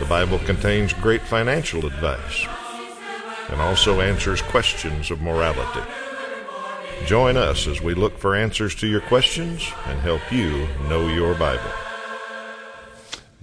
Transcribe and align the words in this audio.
The 0.00 0.06
Bible 0.06 0.40
contains 0.40 0.92
great 0.92 1.22
financial 1.22 1.86
advice 1.86 2.46
and 3.48 3.60
also 3.60 4.00
answers 4.00 4.42
questions 4.42 5.12
of 5.12 5.20
morality. 5.20 5.88
Join 7.06 7.36
us 7.36 7.68
as 7.68 7.80
we 7.80 7.94
look 7.94 8.18
for 8.18 8.34
answers 8.34 8.74
to 8.76 8.88
your 8.88 9.02
questions 9.02 9.70
and 9.86 10.00
help 10.00 10.32
you 10.32 10.66
know 10.88 11.06
your 11.06 11.36
Bible. 11.36 11.70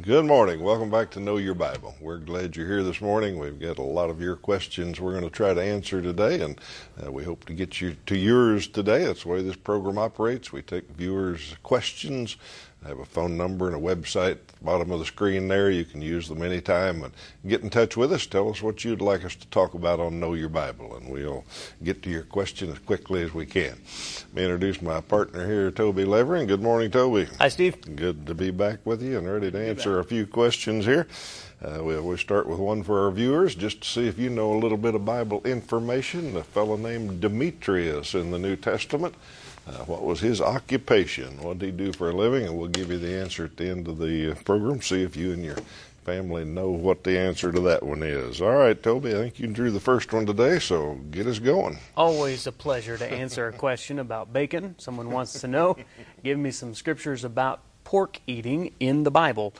Good 0.02 0.26
morning. 0.26 0.62
Welcome 0.62 0.90
back 0.90 1.12
to 1.12 1.20
Know 1.20 1.38
Your 1.38 1.54
Bible. 1.54 1.96
We're 2.02 2.18
glad 2.18 2.55
you're 2.55 2.66
here 2.66 2.84
this 2.84 3.02
morning. 3.02 3.38
We've 3.40 3.60
got 3.60 3.77
a 3.77 3.84
lot 3.84 4.10
of 4.10 4.20
your 4.20 4.36
questions 4.36 4.99
we're 4.99 5.12
going 5.12 5.24
to 5.24 5.30
try 5.30 5.54
to 5.54 5.62
answer 5.62 6.02
today, 6.02 6.41
and 6.41 6.60
uh, 7.02 7.12
we 7.12 7.24
hope 7.24 7.46
to 7.46 7.54
get 7.54 7.80
you 7.80 7.96
to 8.07 8.18
yours 8.18 8.68
today. 8.68 9.05
That's 9.05 9.24
the 9.24 9.29
way 9.29 9.44
this 9.44 9.55
program 9.55 9.99
operates. 9.99 10.52
We 10.52 10.63
take 10.63 10.90
viewers' 10.90 11.55
questions 11.62 12.35
I 12.84 12.87
have 12.87 12.99
a 12.99 13.05
phone 13.05 13.37
number 13.37 13.68
and 13.68 13.76
a 13.76 13.79
website 13.79 14.32
at 14.32 14.48
the 14.48 14.63
bottom 14.63 14.90
of 14.90 14.98
the 14.98 15.05
screen 15.05 15.48
there. 15.48 15.70
You 15.70 15.85
can 15.85 16.01
use 16.01 16.27
them 16.27 16.41
anytime 16.41 17.04
and 17.04 17.13
get 17.48 17.62
in 17.62 17.70
touch 17.70 17.96
with 17.96 18.12
us. 18.12 18.26
Tell 18.26 18.49
us 18.49 18.63
what 18.63 18.84
you'd 18.84 19.01
like 19.01 19.23
us 19.23 19.35
to 19.35 19.48
talk 19.48 19.76
about 19.76 19.99
on 19.99 20.20
Know 20.20 20.34
Your 20.34 20.49
Bible, 20.49 20.96
and 20.96 21.07
we'll 21.07 21.46
get 21.84 22.01
to 22.01 22.10
your 22.10 22.23
question 22.23 22.71
as 22.71 22.79
quickly 22.79 23.21
as 23.21 23.35
we 23.35 23.46
can. 23.46 23.77
Let 24.29 24.34
me 24.34 24.43
introduce 24.46 24.82
my 24.82 24.99
partner 24.99 25.46
here, 25.46 25.70
Toby 25.70 26.05
Levering. 26.05 26.48
Good 26.48 26.63
morning, 26.63 26.90
Toby. 26.90 27.27
Hi, 27.38 27.49
Steve. 27.49 27.96
Good 27.96 28.26
to 28.26 28.34
be 28.34 28.49
back 28.49 28.79
with 28.84 29.04
you 29.04 29.20
and 29.20 29.32
ready 29.32 29.51
to 29.51 29.60
answer 29.60 29.99
a 29.99 30.04
few 30.04 30.26
questions 30.26 30.84
here. 30.84 31.07
Uh, 31.63 31.84
we'll, 31.84 32.01
we'll 32.01 32.18
start 32.18 32.48
with 32.48 32.57
one 32.57 32.82
for 32.82 33.05
our 33.05 33.12
viewers 33.12 33.54
just 33.54 33.82
to 33.82 33.88
see 33.88 34.07
if 34.07 34.18
you 34.18 34.32
know 34.32 34.54
a 34.54 34.57
little 34.57 34.79
bit 34.79 34.95
of 34.95 35.05
Bible 35.05 35.43
information. 35.45 36.35
A 36.35 36.43
fellow 36.43 36.77
named 36.77 37.21
Demetrius 37.21 38.16
in 38.16 38.32
the 38.32 38.40
New 38.40 38.55
Testament. 38.55 39.13
Uh, 39.72 39.84
what 39.86 40.04
was 40.04 40.20
his 40.20 40.41
occupation? 40.41 41.41
What 41.41 41.60
did 41.60 41.66
he 41.68 41.72
do 41.72 41.94
for 41.94 42.10
a 42.10 42.14
living? 42.14 42.46
And 42.46 42.58
we'll 42.58 42.70
give 42.70 42.91
you 42.91 42.98
the 42.98 43.16
answer 43.20 43.46
at 43.46 43.58
the 43.58 43.70
end 43.70 43.88
of 43.88 43.98
the 43.98 44.32
uh, 44.32 44.36
program. 44.44 44.82
See 44.82 45.04
if 45.04 45.16
you 45.16 45.32
and 45.32 45.44
your 45.44 45.58
family 46.04 46.44
know 46.44 46.70
what 46.72 47.04
the 47.04 47.18
answer 47.18 47.52
to 47.52 47.60
that 47.62 47.84
one 47.84 48.04
is. 48.04 48.41
All 48.41 48.55
right, 48.55 48.82
Toby, 48.82 49.12
I 49.12 49.18
think 49.18 49.40
you 49.40 49.48
drew 49.48 49.72
the 49.72 49.80
first 49.80 50.12
one 50.12 50.26
today, 50.26 50.60
so 50.60 50.96
get 51.12 51.28
us 51.28 51.40
going. 51.40 51.78
Always 51.96 52.48
a 52.48 52.52
pleasure 52.52 52.98
to 52.98 53.05
answer 53.05 53.48
a 53.48 53.54
question 53.54 54.00
about 54.00 54.34
bacon. 54.34 54.76
Someone 54.80 55.12
wants 55.12 55.41
to 55.41 55.48
know. 55.48 55.78
Give 56.24 56.38
me 56.38 56.52
some 56.52 56.74
scriptures 56.74 57.24
about 57.24 57.62
pork 57.84 58.20
eating 58.26 58.74
in 58.80 59.04
the 59.04 59.12
Bible. 59.12 59.54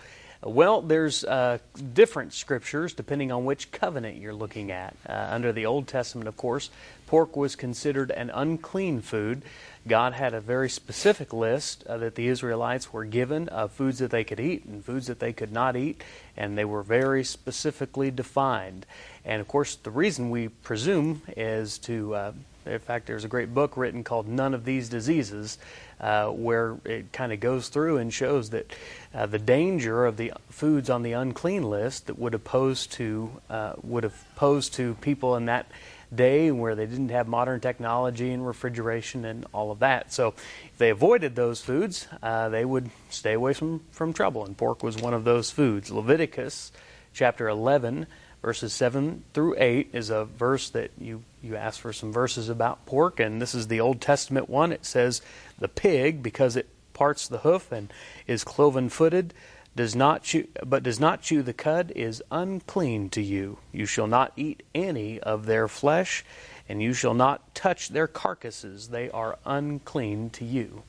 Well, 0.44 0.82
there's 0.82 1.24
uh, 1.24 1.60
different 1.94 2.34
scriptures 2.34 2.94
depending 2.94 3.32
on 3.32 3.46
which 3.46 3.72
covenant 3.72 4.18
you're 4.18 4.34
looking 4.34 4.72
at. 4.72 4.96
Uh, 5.08 5.28
under 5.30 5.52
the 5.52 5.68
Old 5.68 5.88
Testament, 5.88 6.28
of 6.28 6.36
course, 6.36 6.72
pork 7.12 7.36
was 7.36 7.58
considered 7.58 8.10
an 8.12 8.30
unclean 8.34 9.02
food. 9.02 9.44
God 9.86 10.14
had 10.14 10.34
a 10.34 10.40
very 10.40 10.70
specific 10.70 11.34
list 11.34 11.84
uh, 11.86 11.98
that 11.98 12.16
the 12.16 12.30
Israelites 12.30 12.94
were 12.94 13.04
given 13.04 13.50
of 13.50 13.74
foods 13.74 14.00
that 14.00 14.12
they 14.12 14.24
could 14.24 14.40
eat 14.40 14.64
and 14.64 14.86
foods 14.86 15.08
that 15.08 15.20
they 15.20 15.34
could 15.34 15.52
not 15.52 15.76
eat, 15.76 16.02
and 16.38 16.58
they 16.58 16.64
were 16.64 16.84
very 16.84 17.26
specifically 17.26 18.12
defined. 18.12 18.86
And 19.26 19.42
of 19.42 19.50
course, 19.50 19.76
the 19.76 19.92
reason 19.92 20.30
we 20.30 20.48
presume 20.48 21.22
is 21.36 21.80
to, 21.80 22.16
uh, 22.16 22.32
in 22.66 22.80
fact, 22.80 23.08
there's 23.08 23.26
a 23.26 23.28
great 23.28 23.54
book 23.54 23.76
written 23.76 24.06
called 24.06 24.30
None 24.30 24.54
of 24.54 24.64
These 24.64 24.88
Diseases, 24.88 25.58
uh, 26.00 26.28
where 26.28 26.78
it 26.86 27.12
kind 27.12 27.34
of 27.34 27.42
goes 27.42 27.68
through 27.68 27.98
and 27.98 28.14
shows 28.14 28.52
that 28.52 28.74
uh, 29.14 29.26
the 29.26 29.38
danger 29.38 30.06
of 30.06 30.16
the 30.16 30.32
foods 30.50 30.90
on 30.90 31.04
the 31.04 31.12
unclean 31.12 31.70
list 31.70 32.08
that 32.08 32.18
would 32.18 32.42
posed 32.46 32.94
to 32.94 33.32
uh, 33.50 33.74
would 33.84 34.06
have 34.06 34.16
posed 34.38 34.76
to 34.76 34.94
people 35.02 35.36
in 35.36 35.48
that 35.48 35.70
day 36.14 36.52
where 36.52 36.76
they 36.76 36.86
didn't 36.86 37.10
have 37.10 37.28
modern 37.28 37.60
technology 37.60 38.32
and 38.32 38.46
refrigeration 38.46 39.26
and 39.26 39.46
all 39.54 39.72
of 39.72 39.80
that. 39.80 40.12
So 40.12 40.30
if 40.66 40.78
they 40.78 40.90
avoided 40.90 41.36
those 41.36 41.62
foods, 41.62 42.08
uh, 42.22 42.50
they 42.50 42.66
would 42.66 42.90
stay 43.10 43.34
away 43.34 43.54
from, 43.54 43.82
from 43.92 44.14
trouble. 44.14 44.46
And 44.46 44.58
pork 44.58 44.84
was 44.84 44.98
one 44.98 45.14
of 45.14 45.24
those 45.24 45.52
foods. 45.52 45.92
Leviticus 45.92 46.72
chapter 47.14 47.48
11, 47.48 48.08
verses 48.42 48.74
7 48.74 49.24
through 49.34 49.56
8 49.58 49.90
is 49.94 50.10
a 50.10 50.26
verse 50.26 50.70
that 50.72 50.92
you, 51.00 51.24
you 51.42 51.56
asked 51.56 51.82
for 51.82 51.94
some 51.94 52.12
verses 52.12 52.50
about 52.50 52.86
pork. 52.86 53.20
And 53.20 53.42
this 53.42 53.56
is 53.56 53.68
the 53.68 53.80
Old 53.80 54.02
Testament 54.02 54.50
one. 54.50 54.72
It 54.72 54.86
says, 54.86 55.22
The 55.60 55.68
pig, 55.68 56.22
because 56.22 56.56
it 56.56 56.68
parts 56.94 57.28
the 57.28 57.40
hoof 57.40 57.72
and 57.72 57.92
is 58.28 58.44
cloven 58.44 58.90
footed, 58.90 59.34
does 59.76 59.96
not 59.96 60.24
chew, 60.24 60.48
but 60.66 60.84
does 60.84 61.00
not 61.00 61.22
chew 61.22 61.42
the 61.42 61.54
cud 61.54 61.92
is 61.96 62.22
unclean 62.32 63.10
to 63.10 63.22
you. 63.22 63.58
You 63.72 63.86
shall 63.86 64.08
not 64.08 64.34
eat 64.36 64.64
any 64.76 65.20
of 65.20 65.46
their 65.46 65.68
flesh, 65.68 66.26
and 66.68 66.82
you 66.82 66.94
shall 66.94 67.14
not 67.14 67.56
touch 67.56 67.90
their 67.90 68.08
carcasses. 68.08 68.90
They 68.90 69.10
are 69.10 69.38
unclean 69.46 70.30
to 70.32 70.46
you. 70.46 70.84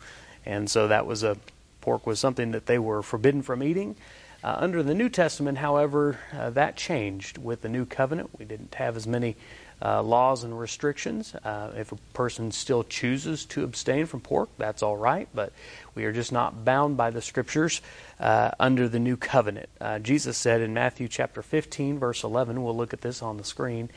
And 0.45 0.69
so 0.71 0.89
that 0.89 1.07
was 1.07 1.23
a 1.23 1.37
pork 1.81 2.07
was 2.07 2.19
something 2.19 2.53
that 2.53 2.67
they 2.67 2.79
were 2.79 3.03
forbidden 3.03 3.43
from 3.43 3.63
eating. 3.63 3.97
Uh, 4.45 4.57
under 4.59 4.83
the 4.83 4.95
New 4.95 5.09
Testament, 5.09 5.59
however, 5.59 6.19
uh, 6.37 6.51
that 6.51 6.77
changed 6.77 7.39
with 7.39 7.63
the 7.63 7.69
new 7.69 7.87
covenant. 7.87 8.31
We 8.39 8.45
didn't 8.45 8.75
have 8.75 8.97
as 8.97 9.07
many 9.07 9.37
uh, 9.85 10.03
laws 10.03 10.45
and 10.45 10.59
restrictions. 10.59 11.35
Uh, 11.35 11.73
if 11.77 11.93
a 11.93 11.97
person 12.15 12.53
still 12.53 12.85
chooses 12.85 13.45
to 13.47 13.65
abstain 13.65 14.07
from 14.07 14.21
pork, 14.21 14.49
that's 14.59 14.83
all 14.83 14.97
right, 14.97 15.29
but 15.35 15.53
we 15.95 16.05
are 16.05 16.13
just 16.13 16.33
not 16.33 16.65
bound 16.65 16.97
by 16.97 17.11
the 17.11 17.21
scriptures 17.21 17.83
uh, 18.21 18.53
under 18.61 18.89
the 18.89 18.99
new 18.99 19.17
covenant. 19.17 19.69
Uh, 19.81 19.99
Jesus 19.99 20.37
said 20.37 20.61
in 20.61 20.73
Matthew 20.73 21.09
chapter 21.09 21.43
15, 21.43 21.99
verse 21.99 22.23
11, 22.23 22.63
we'll 22.63 22.77
look 22.77 22.93
at 22.93 23.01
this 23.01 23.23
on 23.23 23.37
the 23.37 23.45
screen. 23.45 23.91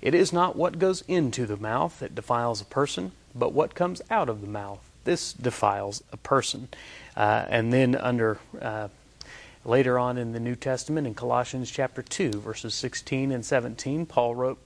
It 0.00 0.14
is 0.14 0.32
not 0.32 0.56
what 0.56 0.78
goes 0.78 1.02
into 1.08 1.46
the 1.46 1.56
mouth 1.56 1.98
that 2.00 2.14
defiles 2.14 2.60
a 2.60 2.64
person, 2.64 3.12
but 3.34 3.52
what 3.52 3.74
comes 3.74 4.02
out 4.10 4.28
of 4.28 4.40
the 4.40 4.48
mouth. 4.48 4.80
This 5.04 5.32
defiles 5.32 6.02
a 6.12 6.16
person. 6.16 6.68
Uh, 7.16 7.44
and 7.48 7.72
then 7.72 7.94
under 7.96 8.38
uh, 8.60 8.88
later 9.64 9.98
on 9.98 10.18
in 10.18 10.32
the 10.32 10.40
New 10.40 10.56
Testament, 10.56 11.06
in 11.06 11.14
Colossians 11.14 11.70
chapter 11.70 12.02
2, 12.02 12.32
verses 12.32 12.74
16 12.74 13.32
and 13.32 13.44
17, 13.44 14.06
Paul 14.06 14.34
wrote, 14.34 14.58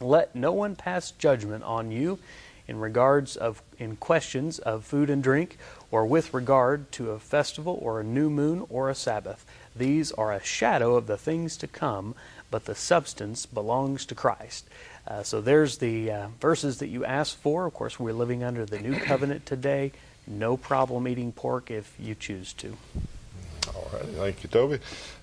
let 0.00 0.34
no 0.34 0.52
one 0.52 0.76
pass 0.76 1.10
judgment 1.10 1.62
on 1.64 1.90
you 1.90 2.18
in 2.66 2.78
regards 2.78 3.36
of 3.36 3.62
in 3.78 3.96
questions 3.96 4.58
of 4.60 4.84
food 4.84 5.10
and 5.10 5.22
drink 5.22 5.58
or 5.90 6.06
with 6.06 6.32
regard 6.32 6.90
to 6.92 7.10
a 7.10 7.18
festival 7.18 7.78
or 7.82 8.00
a 8.00 8.04
new 8.04 8.30
moon 8.30 8.64
or 8.70 8.88
a 8.88 8.94
sabbath. 8.94 9.44
These 9.76 10.12
are 10.12 10.32
a 10.32 10.42
shadow 10.42 10.96
of 10.96 11.06
the 11.06 11.18
things 11.18 11.56
to 11.58 11.66
come 11.66 12.14
but 12.50 12.64
the 12.64 12.74
substance 12.74 13.46
belongs 13.46 14.06
to 14.06 14.14
christ. 14.14 14.68
Uh, 15.06 15.22
so 15.22 15.40
there's 15.40 15.78
the 15.78 16.10
uh, 16.10 16.28
verses 16.40 16.78
that 16.78 16.88
you 16.88 17.04
asked 17.04 17.36
for. 17.36 17.66
Of 17.66 17.74
course 17.74 18.00
we're 18.00 18.12
living 18.12 18.42
under 18.42 18.64
the 18.64 18.78
new 18.78 18.98
covenant 18.98 19.46
today. 19.46 19.92
No 20.26 20.56
problem 20.56 21.08
eating 21.08 21.32
pork 21.32 21.70
if 21.70 21.94
you 21.98 22.14
choose 22.14 22.52
to 22.54 22.76
all 23.80 23.98
right, 23.98 24.08
thank 24.16 24.42
you, 24.42 24.48
Toby. 24.48 24.78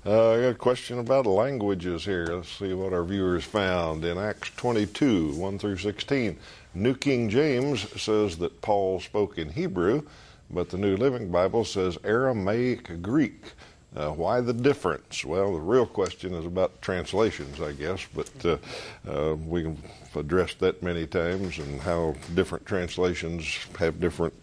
Uh, 0.05 0.31
I 0.31 0.41
got 0.41 0.47
a 0.49 0.55
question 0.55 0.99
about 0.99 1.25
languages 1.25 2.05
here. 2.05 2.25
Let's 2.27 2.49
see 2.49 2.73
what 2.73 2.93
our 2.93 3.03
viewers 3.03 3.43
found 3.43 4.03
in 4.03 4.17
Acts 4.17 4.51
22, 4.55 5.33
1 5.33 5.59
through 5.59 5.77
16. 5.77 6.37
New 6.73 6.95
King 6.95 7.29
James 7.29 7.89
says 8.01 8.37
that 8.37 8.61
Paul 8.61 8.99
spoke 8.99 9.37
in 9.37 9.49
Hebrew, 9.49 10.03
but 10.49 10.69
the 10.69 10.77
New 10.77 10.97
Living 10.97 11.29
Bible 11.29 11.65
says 11.65 11.97
Aramaic 12.03 13.01
Greek. 13.01 13.53
Uh, 13.95 14.09
why 14.09 14.41
the 14.41 14.53
difference? 14.53 15.23
Well, 15.23 15.53
the 15.53 15.59
real 15.59 15.85
question 15.85 16.33
is 16.33 16.45
about 16.45 16.81
translations, 16.81 17.61
I 17.61 17.73
guess, 17.73 18.05
but 18.13 18.29
uh, 18.45 18.57
uh, 19.09 19.35
we've 19.35 19.77
addressed 20.15 20.59
that 20.59 20.81
many 20.81 21.05
times 21.05 21.59
and 21.59 21.79
how 21.81 22.15
different 22.33 22.65
translations 22.65 23.45
have 23.77 23.99
different 23.99 24.33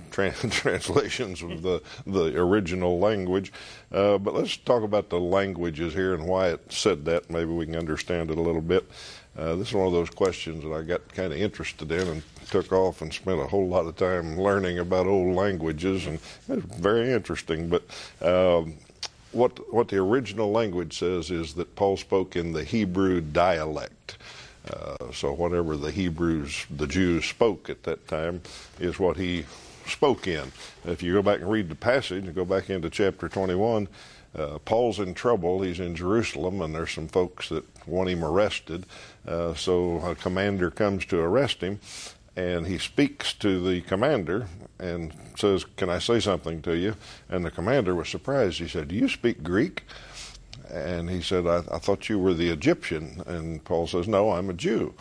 uh, 0.00 0.30
translations 0.50 1.42
of 1.42 1.62
the 1.62 1.82
the 2.06 2.38
original 2.38 2.98
language. 2.98 3.52
Uh, 3.92 4.18
but 4.18 4.34
let's 4.34 4.56
talk 4.56 4.82
about 4.82 5.10
the 5.10 5.20
languages 5.20 5.94
here 5.94 6.14
and 6.14 6.26
why 6.26 6.48
it 6.48 6.72
said 6.72 7.04
that. 7.06 7.30
Maybe 7.30 7.50
we 7.50 7.66
can 7.66 7.76
understand 7.76 8.30
it 8.30 8.38
a 8.38 8.42
little 8.42 8.62
bit. 8.62 8.88
Uh, 9.36 9.54
this 9.56 9.68
is 9.68 9.74
one 9.74 9.86
of 9.86 9.92
those 9.92 10.10
questions 10.10 10.64
that 10.64 10.72
I 10.72 10.82
got 10.82 11.08
kind 11.14 11.32
of 11.32 11.38
interested 11.38 11.90
in 11.92 12.06
and 12.08 12.22
took 12.50 12.72
off 12.72 13.00
and 13.00 13.12
spent 13.12 13.40
a 13.40 13.46
whole 13.46 13.68
lot 13.68 13.86
of 13.86 13.96
time 13.96 14.38
learning 14.38 14.78
about 14.78 15.06
old 15.06 15.36
languages, 15.36 16.06
and 16.06 16.18
it's 16.48 16.76
very 16.76 17.12
interesting. 17.12 17.68
But 17.68 17.84
um, 18.20 18.74
what 19.32 19.72
what 19.72 19.88
the 19.88 19.98
original 19.98 20.50
language 20.50 20.98
says 20.98 21.30
is 21.30 21.54
that 21.54 21.76
Paul 21.76 21.96
spoke 21.96 22.36
in 22.36 22.52
the 22.52 22.64
Hebrew 22.64 23.20
dialect. 23.20 24.18
Uh, 24.68 25.10
so 25.12 25.32
whatever 25.32 25.76
the 25.76 25.90
Hebrews, 25.90 26.66
the 26.70 26.86
Jews 26.86 27.24
spoke 27.24 27.70
at 27.70 27.84
that 27.84 28.06
time, 28.08 28.42
is 28.78 28.98
what 28.98 29.16
he 29.16 29.46
spoke 29.90 30.26
in. 30.26 30.52
If 30.84 31.02
you 31.02 31.12
go 31.14 31.22
back 31.22 31.40
and 31.40 31.50
read 31.50 31.68
the 31.68 31.74
passage 31.74 32.24
and 32.24 32.34
go 32.34 32.44
back 32.44 32.70
into 32.70 32.88
chapter 32.90 33.28
21, 33.28 33.88
uh, 34.34 34.58
Paul's 34.58 35.00
in 35.00 35.14
trouble. 35.14 35.62
He's 35.62 35.80
in 35.80 35.94
Jerusalem, 35.94 36.60
and 36.62 36.74
there's 36.74 36.92
some 36.92 37.08
folks 37.08 37.48
that 37.48 37.64
want 37.86 38.08
him 38.08 38.24
arrested. 38.24 38.86
Uh, 39.26 39.54
so 39.54 39.98
a 39.98 40.14
commander 40.14 40.70
comes 40.70 41.04
to 41.06 41.18
arrest 41.18 41.60
him, 41.60 41.80
and 42.36 42.66
he 42.66 42.78
speaks 42.78 43.32
to 43.34 43.62
the 43.68 43.80
commander 43.82 44.46
and 44.78 45.12
says, 45.36 45.64
Can 45.76 45.90
I 45.90 45.98
say 45.98 46.20
something 46.20 46.62
to 46.62 46.76
you? 46.76 46.96
And 47.28 47.44
the 47.44 47.50
commander 47.50 47.94
was 47.94 48.08
surprised. 48.08 48.58
He 48.58 48.68
said, 48.68 48.88
Do 48.88 48.94
you 48.94 49.08
speak 49.08 49.42
Greek? 49.42 49.84
And 50.70 51.10
he 51.10 51.20
said, 51.20 51.46
I, 51.46 51.62
I 51.70 51.78
thought 51.78 52.08
you 52.08 52.18
were 52.18 52.34
the 52.34 52.50
Egyptian. 52.50 53.22
And 53.26 53.62
Paul 53.64 53.88
says, 53.88 54.06
No, 54.06 54.30
I'm 54.30 54.48
a 54.48 54.54
Jew. 54.54 54.94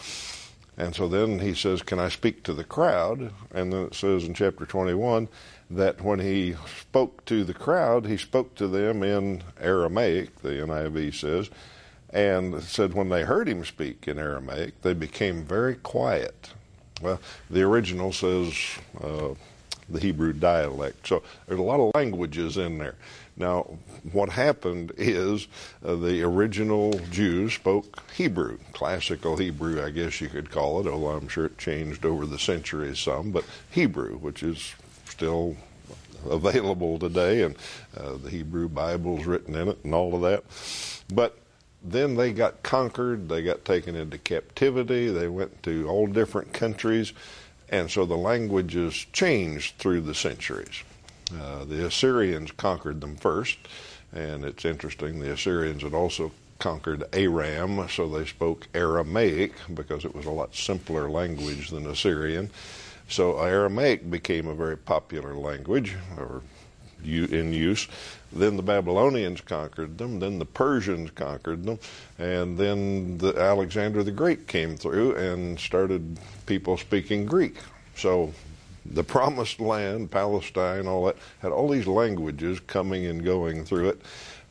And 0.79 0.95
so 0.95 1.09
then 1.09 1.39
he 1.39 1.53
says, 1.53 1.81
Can 1.81 1.99
I 1.99 2.07
speak 2.07 2.41
to 2.43 2.53
the 2.53 2.63
crowd? 2.63 3.33
And 3.51 3.71
then 3.71 3.83
it 3.83 3.93
says 3.93 4.23
in 4.23 4.33
chapter 4.33 4.65
21 4.65 5.27
that 5.69 6.01
when 6.01 6.19
he 6.19 6.55
spoke 6.79 7.25
to 7.25 7.43
the 7.43 7.53
crowd, 7.53 8.05
he 8.05 8.15
spoke 8.15 8.55
to 8.55 8.67
them 8.67 9.03
in 9.03 9.43
Aramaic, 9.59 10.41
the 10.41 10.49
NIV 10.49 11.13
says, 11.13 11.49
and 12.11 12.63
said 12.63 12.93
when 12.93 13.09
they 13.09 13.23
heard 13.23 13.47
him 13.47 13.63
speak 13.65 14.07
in 14.07 14.17
Aramaic, 14.17 14.81
they 14.81 14.93
became 14.93 15.43
very 15.43 15.75
quiet. 15.75 16.51
Well, 17.01 17.19
the 17.49 17.61
original 17.61 18.13
says 18.13 18.53
uh, 19.03 19.35
the 19.89 19.99
Hebrew 19.99 20.33
dialect. 20.33 21.07
So 21.07 21.23
there's 21.45 21.59
a 21.59 21.63
lot 21.63 21.81
of 21.81 21.91
languages 21.93 22.57
in 22.57 22.77
there. 22.77 22.95
Now, 23.39 23.77
what 24.11 24.29
happened 24.29 24.91
is 24.97 25.47
uh, 25.83 25.95
the 25.95 26.21
original 26.23 26.91
Jews 27.09 27.53
spoke 27.53 28.03
Hebrew, 28.13 28.59
classical 28.73 29.37
Hebrew, 29.37 29.83
I 29.83 29.91
guess 29.91 30.19
you 30.19 30.27
could 30.27 30.51
call 30.51 30.81
it, 30.81 30.87
although 30.87 31.15
I'm 31.15 31.29
sure 31.29 31.45
it 31.45 31.57
changed 31.57 32.05
over 32.05 32.25
the 32.25 32.37
centuries 32.37 32.99
some, 32.99 33.31
but 33.31 33.45
Hebrew, 33.71 34.17
which 34.17 34.43
is 34.43 34.73
still 35.05 35.55
available 36.29 36.99
today, 36.99 37.43
and 37.43 37.55
uh, 37.95 38.17
the 38.17 38.29
Hebrew 38.29 38.67
Bible's 38.67 39.25
written 39.25 39.55
in 39.55 39.69
it 39.69 39.79
and 39.85 39.95
all 39.95 40.13
of 40.15 40.21
that. 40.21 40.43
But 41.13 41.39
then 41.81 42.15
they 42.15 42.33
got 42.33 42.61
conquered, 42.61 43.29
they 43.29 43.41
got 43.41 43.63
taken 43.63 43.95
into 43.95 44.17
captivity, 44.17 45.07
they 45.07 45.29
went 45.29 45.63
to 45.63 45.87
all 45.87 46.07
different 46.07 46.51
countries, 46.51 47.13
and 47.69 47.89
so 47.89 48.05
the 48.05 48.17
languages 48.17 49.05
changed 49.13 49.77
through 49.77 50.01
the 50.01 50.15
centuries. 50.15 50.83
Uh, 51.33 51.65
the 51.65 51.85
Assyrians 51.85 52.51
conquered 52.51 53.01
them 53.01 53.15
first, 53.15 53.57
and 54.13 54.43
it's 54.43 54.65
interesting, 54.65 55.19
the 55.19 55.31
Assyrians 55.33 55.83
had 55.83 55.93
also 55.93 56.31
conquered 56.57 57.03
Aram, 57.13 57.87
so 57.89 58.07
they 58.07 58.25
spoke 58.25 58.67
Aramaic 58.73 59.53
because 59.73 60.05
it 60.05 60.15
was 60.15 60.25
a 60.25 60.31
lot 60.31 60.55
simpler 60.55 61.09
language 61.09 61.69
than 61.69 61.85
Assyrian. 61.85 62.49
So 63.07 63.39
Aramaic 63.39 64.09
became 64.09 64.47
a 64.47 64.53
very 64.53 64.77
popular 64.77 65.33
language, 65.33 65.95
or 66.17 66.41
in 67.03 67.53
use. 67.53 67.87
Then 68.31 68.57
the 68.57 68.63
Babylonians 68.63 69.41
conquered 69.41 69.97
them. 69.97 70.19
Then 70.19 70.37
the 70.37 70.45
Persians 70.45 71.11
conquered 71.11 71.63
them, 71.63 71.79
and 72.17 72.57
then 72.57 73.17
the 73.17 73.35
Alexander 73.37 74.03
the 74.03 74.11
Great 74.11 74.47
came 74.47 74.75
through 74.75 75.15
and 75.15 75.59
started 75.59 76.19
people 76.45 76.77
speaking 76.77 77.25
Greek. 77.25 77.55
So 77.95 78.33
the 78.91 79.03
Promised 79.03 79.59
Land, 79.59 80.11
Palestine, 80.11 80.87
all 80.87 81.05
that 81.05 81.17
had 81.39 81.51
all 81.51 81.69
these 81.69 81.87
languages 81.87 82.59
coming 82.61 83.05
and 83.05 83.23
going 83.23 83.63
through 83.63 83.89
it. 83.89 84.01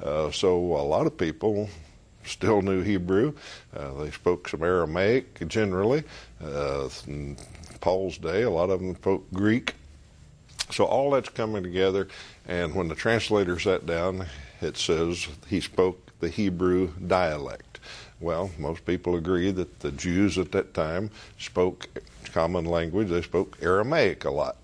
Uh, 0.03 0.31
so 0.31 0.57
a 0.57 0.85
lot 0.85 1.07
of 1.07 1.17
people 1.17 1.69
still 2.25 2.63
knew 2.63 2.83
Hebrew. 2.83 3.35
Uh, 3.77 3.95
they 3.95 4.11
spoke 4.11 4.49
some 4.49 4.63
Aramaic 4.63 5.47
generally. 5.49 6.05
Uh, 6.43 6.89
Paul's 7.81 8.19
day, 8.19 8.43
a 8.43 8.51
lot 8.51 8.71
of 8.71 8.81
them 8.81 8.95
spoke 8.95 9.27
Greek. 9.33 9.75
So 10.71 10.85
all 10.85 11.11
that's 11.11 11.31
coming 11.31 11.63
together, 11.63 12.09
and 12.47 12.75
when 12.75 12.89
the 12.89 12.95
translator 12.95 13.59
sat 13.59 13.87
down, 13.87 14.27
it 14.61 14.77
says 14.77 15.27
he 15.49 15.61
spoke 15.61 16.11
the 16.21 16.29
Hebrew 16.29 16.93
dialect. 17.07 17.68
Well, 18.21 18.51
most 18.59 18.85
people 18.85 19.17
agree 19.17 19.51
that 19.53 19.81
the 19.81 19.93
Jews 19.93 20.39
at 20.39 20.53
that 20.53 20.75
time 20.75 21.11
spoke 21.39 21.89
common 22.33 22.65
language. 22.65 23.09
They 23.09 23.23
spoke 23.23 23.59
Aramaic 23.63 24.25
a 24.25 24.31
lot. 24.31 24.57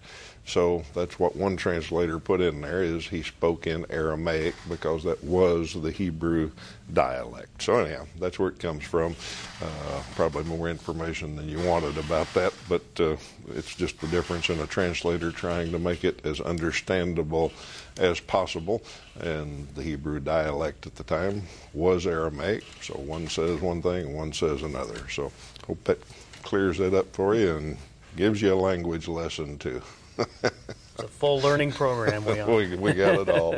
So 0.46 0.84
that's 0.94 1.18
what 1.18 1.36
one 1.36 1.56
translator 1.56 2.18
put 2.18 2.42
in 2.42 2.60
there 2.60 2.82
is 2.82 3.06
he 3.06 3.22
spoke 3.22 3.66
in 3.66 3.86
Aramaic 3.88 4.54
because 4.68 5.02
that 5.04 5.24
was 5.24 5.72
the 5.72 5.90
Hebrew 5.90 6.50
dialect. 6.92 7.62
So 7.62 7.78
anyhow, 7.78 8.04
that's 8.20 8.38
where 8.38 8.50
it 8.50 8.58
comes 8.58 8.84
from. 8.84 9.16
Uh, 9.62 10.02
probably 10.14 10.44
more 10.44 10.68
information 10.68 11.34
than 11.34 11.48
you 11.48 11.60
wanted 11.60 11.96
about 11.96 12.32
that, 12.34 12.52
but 12.68 12.82
uh, 13.00 13.16
it's 13.54 13.74
just 13.74 13.98
the 14.00 14.06
difference 14.08 14.50
in 14.50 14.60
a 14.60 14.66
translator 14.66 15.32
trying 15.32 15.72
to 15.72 15.78
make 15.78 16.04
it 16.04 16.24
as 16.26 16.42
understandable 16.42 17.50
as 17.96 18.20
possible. 18.20 18.82
And 19.20 19.66
the 19.74 19.82
Hebrew 19.82 20.20
dialect 20.20 20.86
at 20.86 20.94
the 20.96 21.04
time 21.04 21.44
was 21.72 22.06
Aramaic, 22.06 22.64
so 22.82 22.94
one 22.94 23.28
says 23.28 23.62
one 23.62 23.80
thing 23.80 24.14
one 24.14 24.34
says 24.34 24.62
another. 24.62 25.08
So 25.08 25.32
hope 25.66 25.82
that 25.84 26.00
clears 26.42 26.76
that 26.78 26.92
up 26.92 27.14
for 27.14 27.34
you 27.34 27.56
and 27.56 27.76
gives 28.14 28.42
you 28.42 28.52
a 28.52 28.56
language 28.56 29.08
lesson 29.08 29.56
too 29.56 29.80
it's 30.18 30.98
a 30.98 31.08
full 31.08 31.40
learning 31.40 31.72
program 31.72 32.24
we 32.24 32.42
we, 32.68 32.76
we 32.76 32.92
got 32.92 33.20
it 33.20 33.28
all. 33.28 33.56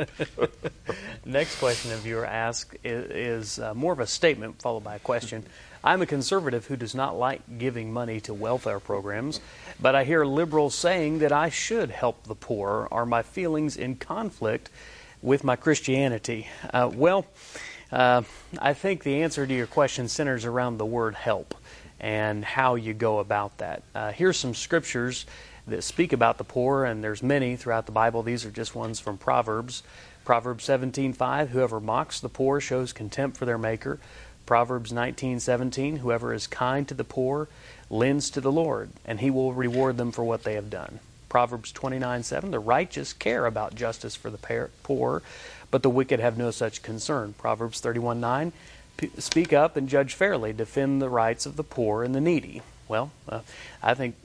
Next 1.25 1.59
question 1.59 1.91
a 1.91 1.97
viewer 1.97 2.25
asked 2.25 2.77
is, 2.83 3.11
is 3.11 3.59
uh, 3.59 3.73
more 3.73 3.93
of 3.93 3.99
a 3.99 4.07
statement 4.07 4.61
followed 4.61 4.83
by 4.83 4.95
a 4.95 4.99
question. 4.99 5.45
I'm 5.83 6.01
a 6.01 6.05
conservative 6.05 6.65
who 6.65 6.75
does 6.75 6.95
not 6.95 7.17
like 7.17 7.59
giving 7.59 7.93
money 7.93 8.19
to 8.21 8.33
welfare 8.33 8.79
programs, 8.79 9.39
but 9.79 9.95
I 9.95 10.03
hear 10.03 10.25
liberals 10.25 10.75
saying 10.75 11.19
that 11.19 11.31
I 11.31 11.49
should 11.49 11.91
help 11.91 12.23
the 12.23 12.35
poor. 12.35 12.87
Are 12.91 13.05
my 13.05 13.21
feelings 13.21 13.77
in 13.77 13.95
conflict 13.95 14.69
with 15.21 15.43
my 15.43 15.55
Christianity? 15.55 16.47
Uh, 16.73 16.89
well, 16.93 17.25
uh, 17.91 18.23
I 18.59 18.73
think 18.73 19.03
the 19.03 19.21
answer 19.23 19.45
to 19.45 19.53
your 19.53 19.67
question 19.67 20.07
centers 20.07 20.45
around 20.45 20.77
the 20.77 20.85
word 20.85 21.15
help 21.15 21.55
and 21.99 22.43
how 22.43 22.75
you 22.75 22.93
go 22.93 23.19
about 23.19 23.57
that. 23.59 23.83
Uh, 23.95 24.11
here's 24.11 24.37
some 24.37 24.53
scriptures 24.53 25.25
that 25.67 25.83
speak 25.83 26.13
about 26.13 26.37
the 26.37 26.43
poor, 26.43 26.85
and 26.85 27.03
there's 27.03 27.21
many 27.21 27.55
throughout 27.55 27.85
the 27.85 27.91
Bible. 27.91 28.23
These 28.23 28.45
are 28.45 28.51
just 28.51 28.73
ones 28.73 28.99
from 28.99 29.17
Proverbs. 29.17 29.83
Proverbs 30.23 30.65
17:5, 30.65 31.49
whoever 31.49 31.79
mocks 31.79 32.19
the 32.19 32.29
poor 32.29 32.59
shows 32.59 32.93
contempt 32.93 33.37
for 33.37 33.45
their 33.45 33.57
maker. 33.57 33.99
Proverbs 34.45 34.91
19:17, 34.91 35.97
whoever 35.97 36.33
is 36.33 36.47
kind 36.47 36.87
to 36.87 36.93
the 36.93 37.03
poor 37.03 37.49
lends 37.89 38.29
to 38.29 38.41
the 38.41 38.51
Lord, 38.51 38.89
and 39.05 39.19
he 39.19 39.29
will 39.29 39.53
reward 39.53 39.97
them 39.97 40.11
for 40.11 40.23
what 40.23 40.43
they 40.43 40.53
have 40.53 40.69
done. 40.69 40.99
Proverbs 41.29 41.73
29:7, 41.73 42.51
the 42.51 42.59
righteous 42.59 43.11
care 43.11 43.45
about 43.45 43.75
justice 43.75 44.15
for 44.15 44.29
the 44.29 44.69
poor, 44.83 45.21
but 45.69 45.83
the 45.83 45.89
wicked 45.89 46.19
have 46.21 46.37
no 46.37 46.51
such 46.51 46.81
concern. 46.81 47.33
Proverbs 47.37 47.81
31:9, 47.81 48.53
speak 49.17 49.51
up 49.51 49.75
and 49.75 49.89
judge 49.89 50.13
fairly, 50.13 50.53
defend 50.53 51.01
the 51.01 51.09
rights 51.09 51.45
of 51.45 51.57
the 51.57 51.63
poor 51.63 52.03
and 52.03 52.15
the 52.15 52.21
needy. 52.21 52.61
Well, 52.87 53.11
uh, 53.27 53.41
I 53.83 53.93
think 53.93 54.15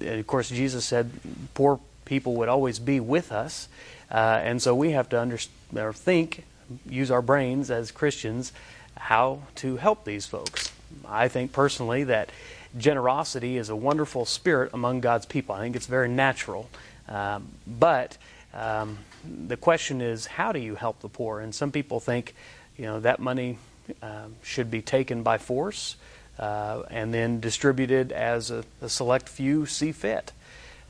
of 0.00 0.26
course, 0.26 0.48
Jesus 0.48 0.84
said 0.84 1.10
poor 1.54 1.80
people 2.04 2.34
would 2.36 2.48
always 2.48 2.78
be 2.78 3.00
with 3.00 3.32
us, 3.32 3.68
uh, 4.10 4.40
and 4.42 4.60
so 4.60 4.74
we 4.74 4.90
have 4.90 5.08
to 5.10 5.18
understand 5.18 5.56
or 5.76 5.92
think, 5.92 6.44
use 6.88 7.10
our 7.10 7.22
brains 7.22 7.70
as 7.70 7.90
Christians, 7.90 8.52
how 8.96 9.42
to 9.56 9.76
help 9.76 10.04
these 10.04 10.26
folks. 10.26 10.70
I 11.08 11.28
think 11.28 11.52
personally 11.52 12.04
that 12.04 12.30
generosity 12.76 13.56
is 13.56 13.68
a 13.68 13.76
wonderful 13.76 14.24
spirit 14.24 14.70
among 14.74 15.00
God's 15.00 15.26
people. 15.26 15.54
I 15.54 15.60
think 15.60 15.76
it's 15.76 15.86
very 15.86 16.08
natural, 16.08 16.68
um, 17.08 17.48
but 17.66 18.18
um, 18.52 18.98
the 19.24 19.56
question 19.56 20.00
is, 20.00 20.26
how 20.26 20.52
do 20.52 20.58
you 20.58 20.74
help 20.74 21.00
the 21.00 21.08
poor? 21.08 21.40
And 21.40 21.54
some 21.54 21.72
people 21.72 22.00
think, 22.00 22.34
you 22.76 22.84
know, 22.84 23.00
that 23.00 23.18
money 23.18 23.58
um, 24.02 24.34
should 24.42 24.70
be 24.70 24.82
taken 24.82 25.22
by 25.22 25.38
force 25.38 25.96
uh, 26.38 26.82
and 26.90 27.12
then 27.12 27.40
distributed 27.40 28.12
as 28.12 28.50
a, 28.50 28.64
a, 28.80 28.88
select 28.88 29.28
few 29.28 29.66
see 29.66 29.92
fit. 29.92 30.32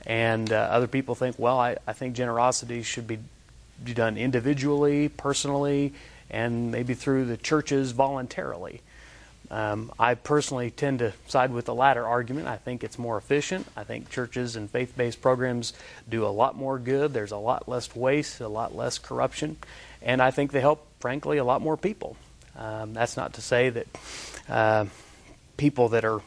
And 0.07 0.53
uh, 0.53 0.57
other 0.57 0.87
people 0.87 1.15
think, 1.15 1.39
well, 1.39 1.59
I, 1.59 1.77
I 1.87 1.93
think 1.93 2.15
generosity 2.15 2.83
should 2.83 3.07
be 3.07 3.19
done 3.93 4.17
individually, 4.17 5.09
personally, 5.09 5.93
and 6.31 6.71
maybe 6.71 6.95
through 6.95 7.27
the 7.27 7.37
churches 7.37 7.93
voluntarily. 7.93 8.81
Um, 9.51 9.93
I 9.99 10.15
personally 10.15 10.71
tend 10.71 11.01
to 11.01 11.13
side 11.29 11.53
with 11.53 11.67
the 11.67 11.75
latter 11.75 12.07
argument. 12.07 12.49
I 12.49 12.57
think 12.57 12.83
it's 12.83 12.99
more 12.99 13.19
efficient. 13.19 13.67
I 13.77 13.85
think 13.85 14.09
churches 14.09 14.57
and 14.57 14.71
faith 14.71 14.97
based 14.97 15.21
programs 15.21 15.75
do 16.09 16.25
a 16.25 16.29
lot 16.29 16.57
more 16.57 16.79
good. 16.79 17.13
There's 17.13 17.33
a 17.33 17.37
lot 17.37 17.69
less 17.69 17.95
waste, 17.95 18.41
a 18.41 18.49
lot 18.49 18.75
less 18.75 18.99
corruption, 18.99 19.59
and 20.01 20.23
I 20.23 20.31
think 20.31 20.53
they 20.53 20.61
help, 20.61 20.87
frankly, 21.01 21.37
a 21.37 21.45
lot 21.45 21.61
more 21.61 21.77
people. 21.77 22.17
Um, 22.57 22.95
that's 22.95 23.17
not 23.17 23.35
to 23.35 23.43
say 23.43 23.69
that 23.71 23.87
uh, 24.49 24.87
people 25.63 25.91
that 25.91 26.05
are 26.05 26.21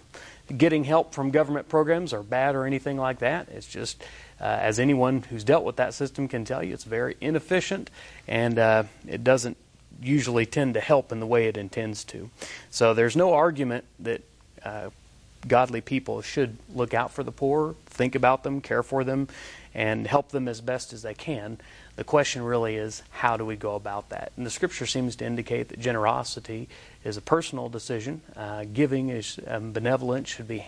getting 0.58 0.86
help 0.86 1.13
from 1.13 1.30
government 1.30 1.68
programs 1.68 2.13
are 2.13 2.24
bad 2.24 2.56
or 2.56 2.65
anything 2.65 2.96
like 2.96 3.20
that. 3.20 3.50
It's 3.50 3.68
just, 3.68 4.01
uh, 4.39 4.46
as 4.46 4.80
anyone 4.80 5.24
who's 5.24 5.44
dealt 5.44 5.65
with 5.65 5.75
that 5.75 5.94
system 5.94 6.30
can 6.30 6.46
tell 6.46 6.63
you, 6.63 6.74
it's 6.74 6.86
very 6.86 7.18
inefficient 7.20 7.89
and 8.30 8.58
uh, 8.58 8.84
it 9.06 9.25
doesn't 9.25 9.58
usually 10.01 10.46
tend 10.46 10.74
to 10.75 10.80
help 10.80 11.12
in 11.12 11.20
the 11.20 11.25
way 11.25 11.48
it 11.48 11.58
intends 11.58 12.06
to. 12.06 12.30
So 12.70 12.94
there's 12.94 13.18
no 13.18 13.34
argument 13.34 13.84
that 14.00 14.22
uh, 14.63 14.92
godly 15.47 15.81
people 15.81 16.21
should 16.21 16.57
look 16.73 16.93
out 16.93 17.11
for 17.11 17.23
the 17.23 17.31
poor, 17.31 17.75
think 17.85 18.15
about 18.15 18.43
them, 18.43 18.61
care 18.61 18.83
for 18.83 19.03
them, 19.03 19.27
and 19.73 20.07
help 20.07 20.29
them 20.29 20.47
as 20.47 20.61
best 20.61 20.93
as 20.93 21.01
they 21.01 21.13
can. 21.13 21.57
The 21.95 22.03
question 22.03 22.43
really 22.43 22.75
is, 22.75 23.03
how 23.09 23.37
do 23.37 23.45
we 23.45 23.55
go 23.55 23.75
about 23.75 24.09
that? 24.09 24.31
And 24.37 24.45
the 24.45 24.49
scripture 24.49 24.85
seems 24.85 25.15
to 25.17 25.25
indicate 25.25 25.69
that 25.69 25.79
generosity 25.79 26.67
is 27.03 27.17
a 27.17 27.21
personal 27.21 27.69
decision. 27.69 28.21
Uh, 28.35 28.65
giving 28.71 29.09
is 29.09 29.39
um, 29.47 29.71
benevolent, 29.71 30.27
should 30.27 30.47
be 30.47 30.65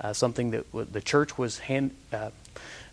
uh, 0.00 0.12
something 0.12 0.50
that 0.52 0.70
w- 0.72 0.88
the 0.90 1.00
church 1.00 1.36
was 1.36 1.58
hand, 1.60 1.92
uh, 2.12 2.30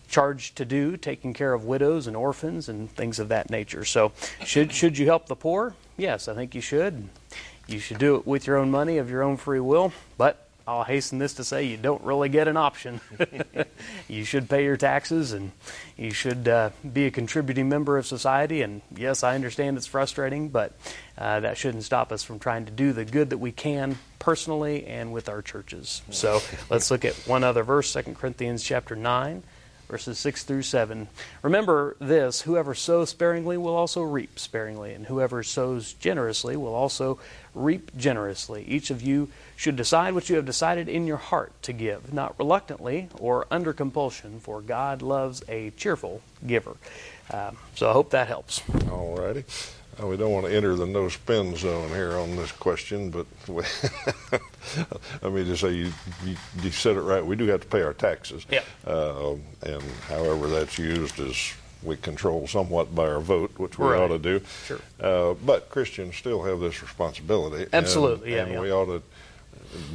charged 0.09 0.55
to 0.57 0.65
do, 0.65 0.97
taking 0.97 1.33
care 1.33 1.53
of 1.53 1.65
widows 1.65 2.07
and 2.07 2.17
orphans 2.17 2.67
and 2.67 2.91
things 2.95 3.19
of 3.19 3.29
that 3.29 3.49
nature. 3.49 3.85
So, 3.85 4.11
should 4.43 4.73
should 4.73 4.97
you 4.97 5.05
help 5.05 5.27
the 5.27 5.35
poor? 5.35 5.75
Yes, 5.97 6.27
I 6.27 6.33
think 6.33 6.55
you 6.55 6.61
should. 6.61 7.07
You 7.67 7.79
should 7.79 7.99
do 7.99 8.15
it 8.15 8.25
with 8.25 8.47
your 8.47 8.57
own 8.57 8.71
money 8.71 8.97
of 8.97 9.09
your 9.09 9.21
own 9.21 9.37
free 9.37 9.59
will, 9.59 9.93
but 10.17 10.48
I'll 10.69 10.83
hasten 10.83 11.17
this 11.17 11.33
to 11.33 11.43
say 11.43 11.63
you 11.63 11.77
don't 11.77 12.03
really 12.03 12.29
get 12.29 12.47
an 12.47 12.55
option. 12.55 13.01
you 14.07 14.23
should 14.23 14.47
pay 14.47 14.63
your 14.63 14.77
taxes 14.77 15.33
and 15.33 15.51
you 15.97 16.11
should 16.11 16.47
uh, 16.47 16.69
be 16.93 17.07
a 17.07 17.11
contributing 17.11 17.67
member 17.69 17.97
of 17.97 18.05
society. 18.05 18.61
And 18.61 18.83
yes, 18.95 19.23
I 19.23 19.33
understand 19.33 19.77
it's 19.77 19.87
frustrating, 19.87 20.49
but 20.49 20.73
uh, 21.17 21.39
that 21.39 21.57
shouldn't 21.57 21.85
stop 21.85 22.11
us 22.11 22.21
from 22.21 22.37
trying 22.37 22.65
to 22.65 22.71
do 22.71 22.93
the 22.93 23.03
good 23.03 23.31
that 23.31 23.39
we 23.39 23.51
can 23.51 23.97
personally 24.19 24.85
and 24.85 25.11
with 25.11 25.27
our 25.27 25.41
churches. 25.41 26.03
So 26.11 26.39
let's 26.69 26.91
look 26.91 27.03
at 27.03 27.15
one 27.25 27.43
other 27.43 27.63
verse, 27.63 27.91
2 27.91 28.13
Corinthians 28.13 28.63
chapter 28.63 28.95
9 28.95 29.41
verses 29.89 30.19
6 30.19 30.43
through 30.43 30.61
7. 30.61 31.07
Remember 31.41 31.97
this 31.99 32.41
whoever 32.41 32.73
sows 32.73 33.09
sparingly 33.09 33.57
will 33.57 33.75
also 33.75 34.01
reap 34.01 34.39
sparingly, 34.39 34.93
and 34.93 35.07
whoever 35.07 35.43
sows 35.43 35.93
generously 35.93 36.55
will 36.55 36.75
also 36.75 37.19
reap 37.53 37.91
generously. 37.97 38.63
Each 38.67 38.91
of 38.91 39.01
you 39.01 39.29
should 39.57 39.75
decide 39.75 40.13
what 40.13 40.29
you 40.29 40.35
have 40.37 40.45
decided 40.45 40.87
in 40.87 41.07
your 41.07 41.17
heart 41.17 41.51
to 41.63 41.73
give, 41.73 42.13
not 42.13 42.37
reluctantly 42.37 43.09
or 43.17 43.47
under 43.51 43.73
compulsion, 43.73 44.39
for 44.39 44.61
God 44.61 45.01
loves 45.01 45.43
a 45.49 45.71
cheerful 45.71 46.21
giver. 46.45 46.77
Uh, 47.29 47.51
so 47.75 47.89
I 47.89 47.93
hope 47.93 48.11
that 48.11 48.27
helps. 48.27 48.61
All 48.89 49.15
righty. 49.17 49.43
We 50.01 50.15
don't 50.15 50.31
want 50.31 50.45
to 50.45 50.55
enter 50.55 50.75
the 50.75 50.85
no 50.85 51.09
spend 51.09 51.57
zone 51.57 51.89
here 51.89 52.17
on 52.17 52.35
this 52.35 52.51
question, 52.53 53.09
but 53.09 53.25
we, 53.47 53.63
let 55.21 55.33
me 55.33 55.43
just 55.43 55.61
say 55.61 55.71
you, 55.73 55.91
you, 56.25 56.37
you, 56.61 56.71
said 56.71 56.95
it 56.95 57.01
right. 57.01 57.25
We 57.25 57.35
do 57.35 57.47
have 57.47 57.61
to 57.61 57.67
pay 57.67 57.81
our 57.81 57.93
taxes. 57.93 58.45
Yeah. 58.49 58.63
Uh, 58.87 59.35
and 59.63 59.83
however 60.07 60.47
that's 60.47 60.77
used 60.77 61.19
is 61.19 61.53
we 61.83 61.97
control 61.97 62.47
somewhat 62.47 62.93
by 62.95 63.07
our 63.07 63.19
vote, 63.19 63.51
which 63.57 63.77
we 63.77 63.87
right. 63.87 63.99
ought 63.99 64.09
to 64.09 64.19
do. 64.19 64.41
Sure. 64.65 64.79
Uh, 64.99 65.33
but 65.45 65.69
Christians 65.69 66.15
still 66.15 66.43
have 66.43 66.59
this 66.59 66.81
responsibility. 66.81 67.69
Absolutely, 67.73 68.27
and, 68.27 68.35
yeah. 68.35 68.43
And 68.43 68.53
yeah. 68.53 68.59
we 68.61 68.71
ought 68.71 68.85
to 68.85 69.01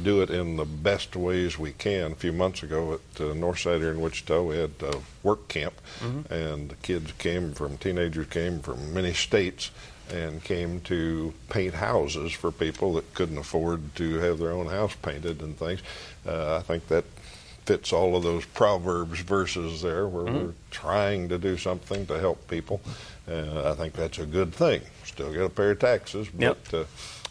do 0.03 0.21
it 0.21 0.29
in 0.29 0.55
the 0.55 0.65
best 0.65 1.15
ways 1.15 1.57
we 1.59 1.71
can. 1.71 2.11
A 2.11 2.15
few 2.15 2.33
months 2.33 2.63
ago 2.63 2.93
at 2.93 3.21
uh, 3.21 3.33
Northside 3.33 3.79
here 3.79 3.91
in 3.91 4.01
Wichita, 4.01 4.41
we 4.41 4.57
had 4.57 4.71
a 4.81 4.99
work 5.23 5.47
camp, 5.47 5.73
mm-hmm. 5.99 6.33
and 6.33 6.69
the 6.69 6.75
kids 6.75 7.11
came 7.17 7.53
from, 7.53 7.77
teenagers 7.77 8.27
came 8.27 8.59
from 8.59 8.93
many 8.93 9.13
states 9.13 9.71
and 10.11 10.43
came 10.43 10.79
to 10.81 11.33
paint 11.49 11.73
houses 11.73 12.31
for 12.31 12.51
people 12.51 12.93
that 12.93 13.13
couldn't 13.13 13.37
afford 13.37 13.95
to 13.95 14.15
have 14.19 14.37
their 14.37 14.51
own 14.51 14.67
house 14.67 14.95
painted 15.01 15.41
and 15.41 15.57
things. 15.57 15.81
Uh, 16.25 16.57
I 16.57 16.61
think 16.61 16.87
that 16.89 17.05
fits 17.65 17.91
all 17.91 18.15
of 18.15 18.23
those 18.23 18.45
Proverbs 18.45 19.21
verses 19.21 19.81
there 19.81 20.07
where 20.07 20.25
mm-hmm. 20.25 20.45
we're 20.45 20.53
trying 20.69 21.29
to 21.29 21.37
do 21.37 21.57
something 21.57 22.05
to 22.05 22.19
help 22.19 22.47
people. 22.47 22.79
Uh, 23.27 23.71
I 23.71 23.75
think 23.75 23.93
that's 23.93 24.19
a 24.19 24.25
good 24.25 24.53
thing. 24.53 24.81
Still 25.03 25.33
got 25.33 25.41
to 25.41 25.49
pay 25.49 25.73
taxes, 25.73 26.27
but 26.29 26.41
yep. 26.41 26.73
uh, 26.73 26.83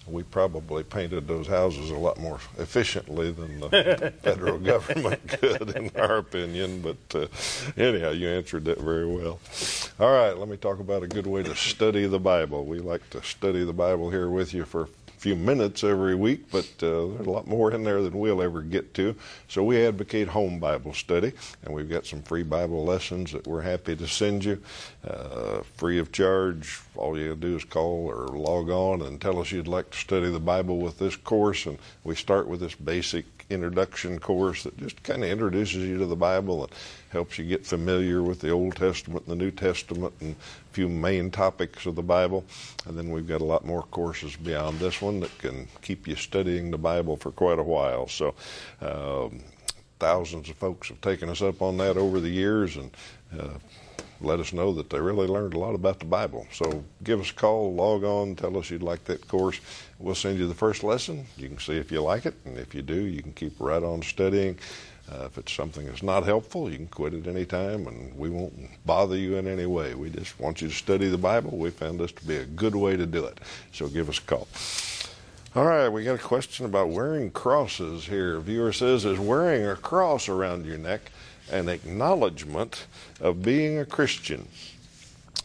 we 0.06 0.22
probably 0.22 0.82
painted 0.82 1.26
those 1.26 1.46
houses 1.46 1.90
a 1.90 1.96
lot 1.96 2.18
more 2.18 2.38
efficiently 2.58 3.30
than 3.30 3.60
the 3.60 4.12
federal 4.22 4.58
government 4.58 5.26
could, 5.28 5.70
in 5.76 5.90
our 5.96 6.18
opinion. 6.18 6.82
But 6.82 6.96
uh, 7.14 7.26
anyhow, 7.76 8.10
you 8.10 8.28
answered 8.28 8.64
that 8.66 8.80
very 8.80 9.06
well. 9.06 9.40
All 9.98 10.12
right, 10.12 10.36
let 10.36 10.48
me 10.48 10.56
talk 10.56 10.78
about 10.78 11.02
a 11.02 11.08
good 11.08 11.26
way 11.26 11.42
to 11.42 11.54
study 11.54 12.06
the 12.06 12.18
Bible. 12.18 12.64
We 12.64 12.80
like 12.80 13.08
to 13.10 13.22
study 13.22 13.64
the 13.64 13.72
Bible 13.72 14.10
here 14.10 14.28
with 14.28 14.52
you 14.52 14.64
for 14.64 14.88
few 15.24 15.34
minutes 15.34 15.82
every 15.82 16.14
week, 16.14 16.50
but 16.50 16.68
uh, 16.82 17.08
there's 17.08 17.26
a 17.26 17.30
lot 17.30 17.46
more 17.46 17.72
in 17.72 17.82
there 17.82 18.02
than 18.02 18.18
we'll 18.18 18.42
ever 18.42 18.60
get 18.60 18.92
to. 18.92 19.16
So 19.48 19.64
we 19.64 19.82
advocate 19.86 20.28
home 20.28 20.58
Bible 20.58 20.92
study, 20.92 21.32
and 21.62 21.74
we've 21.74 21.88
got 21.88 22.04
some 22.04 22.20
free 22.20 22.42
Bible 22.42 22.84
lessons 22.84 23.32
that 23.32 23.46
we're 23.46 23.62
happy 23.62 23.96
to 23.96 24.06
send 24.06 24.44
you, 24.44 24.60
uh, 25.08 25.62
free 25.78 25.98
of 25.98 26.12
charge. 26.12 26.78
All 26.94 27.18
you 27.18 27.34
do 27.36 27.56
is 27.56 27.64
call 27.64 28.06
or 28.06 28.26
log 28.36 28.68
on 28.68 29.00
and 29.00 29.18
tell 29.18 29.40
us 29.40 29.50
you'd 29.50 29.66
like 29.66 29.92
to 29.92 29.96
study 29.96 30.30
the 30.30 30.38
Bible 30.38 30.76
with 30.76 30.98
this 30.98 31.16
course, 31.16 31.64
and 31.64 31.78
we 32.04 32.14
start 32.14 32.46
with 32.46 32.60
this 32.60 32.74
basic 32.74 33.24
introduction 33.54 34.18
course 34.18 34.64
that 34.64 34.76
just 34.76 35.02
kind 35.02 35.24
of 35.24 35.30
introduces 35.30 35.88
you 35.88 35.96
to 35.98 36.06
the 36.06 36.16
Bible 36.16 36.64
and 36.64 36.72
helps 37.10 37.38
you 37.38 37.44
get 37.44 37.64
familiar 37.64 38.22
with 38.22 38.40
the 38.40 38.50
Old 38.50 38.76
Testament 38.76 39.24
and 39.26 39.40
the 39.40 39.42
New 39.42 39.50
Testament 39.50 40.12
and 40.20 40.34
a 40.34 40.74
few 40.74 40.88
main 40.88 41.30
topics 41.30 41.86
of 41.86 41.94
the 41.94 42.02
Bible. 42.02 42.44
And 42.86 42.98
then 42.98 43.10
we've 43.10 43.26
got 43.26 43.40
a 43.40 43.44
lot 43.44 43.64
more 43.64 43.84
courses 43.84 44.36
beyond 44.36 44.78
this 44.78 45.00
one 45.00 45.20
that 45.20 45.38
can 45.38 45.68
keep 45.80 46.06
you 46.06 46.16
studying 46.16 46.70
the 46.70 46.78
Bible 46.78 47.16
for 47.16 47.30
quite 47.30 47.58
a 47.58 47.62
while. 47.62 48.08
So, 48.08 48.34
um, 48.82 49.40
thousands 49.98 50.50
of 50.50 50.56
folks 50.56 50.88
have 50.88 51.00
taken 51.00 51.30
us 51.30 51.40
up 51.40 51.62
on 51.62 51.76
that 51.78 51.96
over 51.96 52.20
the 52.20 52.28
years 52.28 52.76
and 52.76 52.90
uh, 53.38 53.54
let 54.24 54.40
us 54.40 54.52
know 54.52 54.72
that 54.74 54.90
they 54.90 54.98
really 54.98 55.26
learned 55.26 55.54
a 55.54 55.58
lot 55.58 55.74
about 55.74 55.98
the 55.98 56.04
Bible. 56.04 56.46
So 56.52 56.84
give 57.02 57.20
us 57.20 57.30
a 57.30 57.34
call, 57.34 57.74
log 57.74 58.04
on, 58.04 58.34
tell 58.34 58.56
us 58.58 58.70
you'd 58.70 58.82
like 58.82 59.04
that 59.04 59.28
course. 59.28 59.60
We'll 59.98 60.14
send 60.14 60.38
you 60.38 60.48
the 60.48 60.54
first 60.54 60.82
lesson. 60.82 61.26
You 61.36 61.48
can 61.48 61.58
see 61.58 61.76
if 61.76 61.92
you 61.92 62.02
like 62.02 62.26
it, 62.26 62.34
and 62.44 62.58
if 62.58 62.74
you 62.74 62.82
do, 62.82 62.94
you 62.94 63.22
can 63.22 63.32
keep 63.32 63.54
right 63.60 63.82
on 63.82 64.02
studying. 64.02 64.58
Uh, 65.12 65.24
if 65.26 65.36
it's 65.36 65.52
something 65.52 65.84
that's 65.86 66.02
not 66.02 66.24
helpful, 66.24 66.70
you 66.70 66.76
can 66.76 66.86
quit 66.86 67.12
at 67.12 67.26
any 67.26 67.44
time, 67.44 67.86
and 67.86 68.16
we 68.16 68.30
won't 68.30 68.54
bother 68.86 69.16
you 69.16 69.36
in 69.36 69.46
any 69.46 69.66
way. 69.66 69.94
We 69.94 70.08
just 70.08 70.40
want 70.40 70.62
you 70.62 70.68
to 70.68 70.74
study 70.74 71.08
the 71.08 71.18
Bible. 71.18 71.58
We 71.58 71.70
found 71.70 72.00
this 72.00 72.12
to 72.12 72.26
be 72.26 72.36
a 72.36 72.46
good 72.46 72.74
way 72.74 72.96
to 72.96 73.04
do 73.04 73.24
it. 73.26 73.38
So 73.72 73.88
give 73.88 74.08
us 74.08 74.18
a 74.18 74.22
call. 74.22 74.48
All 75.54 75.66
right, 75.66 75.88
we 75.88 76.04
got 76.04 76.14
a 76.14 76.22
question 76.22 76.64
about 76.64 76.88
wearing 76.88 77.30
crosses 77.30 78.06
here. 78.06 78.36
A 78.36 78.40
viewer 78.40 78.72
says, 78.72 79.04
Is 79.04 79.20
wearing 79.20 79.66
a 79.66 79.76
cross 79.76 80.28
around 80.28 80.64
your 80.64 80.78
neck 80.78 81.12
an 81.50 81.68
acknowledgement 81.68 82.86
of 83.20 83.42
being 83.42 83.78
a 83.78 83.84
Christian? 83.84 84.48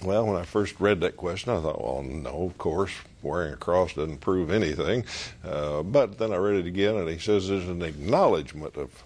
Well, 0.02 0.28
when 0.28 0.38
I 0.38 0.44
first 0.44 0.80
read 0.80 1.02
that 1.02 1.18
question, 1.18 1.52
I 1.52 1.60
thought, 1.60 1.84
well, 1.84 2.04
no, 2.04 2.44
of 2.44 2.58
course, 2.58 2.92
wearing 3.22 3.54
a 3.54 3.58
cross 3.58 3.94
doesn't 3.94 4.22
prove 4.22 4.50
anything. 4.50 5.04
Uh, 5.44 5.84
but 5.84 6.18
then 6.18 6.32
I 6.32 6.38
read 6.38 6.56
it 6.56 6.68
again, 6.68 6.96
and 6.96 7.10
he 7.10 7.18
says 7.18 7.50
there's 7.50 7.68
an 7.68 7.82
acknowledgement 7.82 8.78
of, 8.78 9.04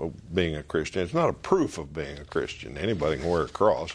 of, 0.00 0.12
being 0.34 0.56
a 0.56 0.62
Christian. 0.64 1.02
It's 1.02 1.14
not 1.14 1.28
a 1.28 1.34
proof 1.34 1.78
of 1.78 1.94
being 1.94 2.18
a 2.18 2.24
Christian. 2.24 2.76
Anybody 2.76 3.18
can 3.18 3.30
wear 3.30 3.42
a 3.42 3.48
cross. 3.48 3.94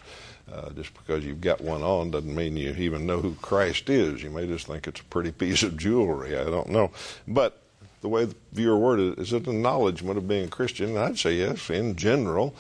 Uh, 0.50 0.70
just 0.70 0.94
because 0.94 1.26
you've 1.26 1.42
got 1.42 1.60
one 1.60 1.84
on 1.84 2.10
doesn't 2.10 2.34
mean 2.34 2.56
you 2.56 2.74
even 2.78 3.06
know 3.06 3.20
who 3.20 3.36
Christ 3.36 3.90
is. 3.90 4.24
You 4.24 4.30
may 4.30 4.48
just 4.48 4.68
think 4.68 4.88
it's 4.88 5.02
a 5.02 5.06
pretty 5.06 5.34
piece 5.34 5.62
of 5.64 5.76
jewelry. 5.76 6.38
I 6.38 6.46
don't 6.46 6.70
know. 6.70 6.92
But 7.28 7.62
the 8.02 8.10
way 8.10 8.26
the 8.26 8.36
viewer 8.54 8.78
worded 8.78 9.14
it, 9.14 9.20
is 9.20 9.34
it 9.34 9.48
an 9.48 9.56
acknowledgement 9.56 10.18
of 10.18 10.28
being 10.28 10.50
Christian? 10.50 10.90
And 10.90 11.00
I'd 11.00 11.18
say 11.18 11.34
yes, 11.34 11.70
in 11.70 11.96
general. 11.96 12.56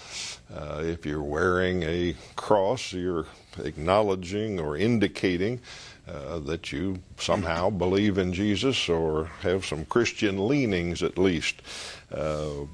Uh, 0.54 0.82
if 0.84 1.06
you're 1.06 1.22
wearing 1.22 1.84
a 1.84 2.16
cross, 2.36 2.94
you're 2.94 3.26
acknowledging 3.64 4.60
or 4.60 4.78
indicating 4.78 5.60
uh, 6.08 6.40
that 6.40 6.72
you 6.72 7.00
somehow 7.18 7.70
believe 7.70 8.18
in 8.18 8.34
Jesus 8.34 8.88
or 8.88 9.26
have 9.42 9.66
some 9.66 9.86
Christian 9.86 10.48
leanings 10.48 11.04
at 11.04 11.18
least. 11.18 11.62
Uh, 12.12 12.66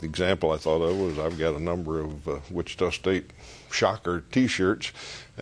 the 0.00 0.06
example 0.06 0.52
I 0.52 0.56
thought 0.56 0.82
of 0.82 0.96
was 0.96 1.18
I've 1.18 1.38
got 1.38 1.54
a 1.54 1.62
number 1.62 2.00
of 2.00 2.28
uh, 2.28 2.38
Wichita 2.50 2.90
State 2.90 3.30
Shocker 3.70 4.24
T-shirts, 4.32 4.92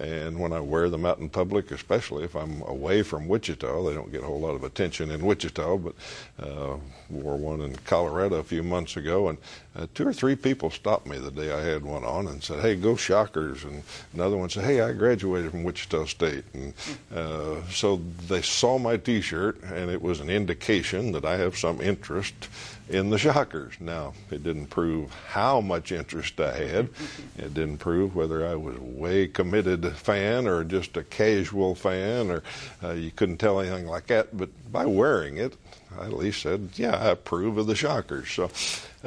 and 0.01 0.39
when 0.39 0.53
I 0.53 0.61
wear 0.61 0.89
them 0.89 1.05
out 1.05 1.19
in 1.19 1.29
public, 1.29 1.71
especially 1.71 2.25
if 2.25 2.37
I'm 2.37 2.63
away 2.63 3.03
from 3.03 3.27
Wichita, 3.27 3.83
they 3.85 3.95
don't 3.95 4.13
get 4.13 4.23
a 4.23 4.27
whole 4.27 4.41
lot 4.41 4.55
of 4.55 4.65
attention 4.65 5.11
in 5.11 5.25
Wichita. 5.25 5.77
But 5.79 5.95
uh, 6.41 6.77
wore 7.11 7.37
one 7.37 7.61
in 7.61 7.75
Colorado 7.77 8.37
a 8.37 8.43
few 8.43 8.63
months 8.63 8.97
ago, 8.97 9.29
and 9.29 9.39
uh, 9.75 9.87
two 9.95 10.07
or 10.07 10.13
three 10.13 10.37
people 10.37 10.71
stopped 10.71 11.07
me 11.07 11.19
the 11.19 11.31
day 11.31 11.53
I 11.53 11.63
had 11.63 11.83
one 11.83 12.05
on 12.05 12.29
and 12.29 12.43
said, 12.43 12.61
"Hey, 12.61 12.77
go 12.77 12.97
Shockers!" 12.97 13.65
And 13.65 13.83
another 14.15 14.37
one 14.37 14.49
said, 14.49 14.65
"Hey, 14.65 14.81
I 14.81 14.93
graduated 14.93 15.51
from 15.51 15.65
Wichita 15.65 16.05
State." 16.07 16.45
And 16.55 16.75
uh, 17.15 17.63
so 17.71 18.01
they 18.29 18.43
saw 18.43 18.79
my 18.79 18.97
T-shirt, 18.97 19.63
and 19.65 19.91
it 19.91 20.01
was 20.01 20.21
an 20.21 20.31
indication 20.31 21.13
that 21.13 21.25
I 21.25 21.37
have 21.37 21.57
some 21.57 21.81
interest 21.81 22.49
in 22.89 23.11
the 23.11 23.19
Shockers. 23.19 23.75
Now, 23.81 24.15
it 24.31 24.43
didn't 24.43 24.67
prove 24.67 25.13
how 25.29 25.61
much 25.61 25.93
interest 25.93 26.41
I 26.41 26.57
had. 26.57 26.89
It 27.39 27.55
didn't 27.55 27.79
prove 27.79 28.17
whether 28.17 28.47
I 28.47 28.57
was 28.57 28.77
a 28.77 28.83
way 28.83 29.29
committed 29.29 29.87
fan 29.93 30.49
or 30.49 30.65
just 30.65 30.97
a 30.97 31.05
casual 31.05 31.77
fan, 31.77 32.31
or 32.31 32.43
uh, 32.83 32.93
you 32.93 33.13
couldn't 33.13 33.37
tell 33.37 33.61
anything 33.61 33.87
like 33.87 34.09
that. 34.09 34.37
But 34.37 34.51
by 34.73 34.87
wearing 34.87 35.37
it, 35.37 35.57
I 35.99 36.07
at 36.07 36.13
least 36.13 36.43
said, 36.43 36.71
"Yeah, 36.75 36.97
I 36.97 37.11
approve 37.11 37.57
of 37.57 37.69
the 37.69 37.77
Shockers." 37.77 38.31
So, 38.31 38.51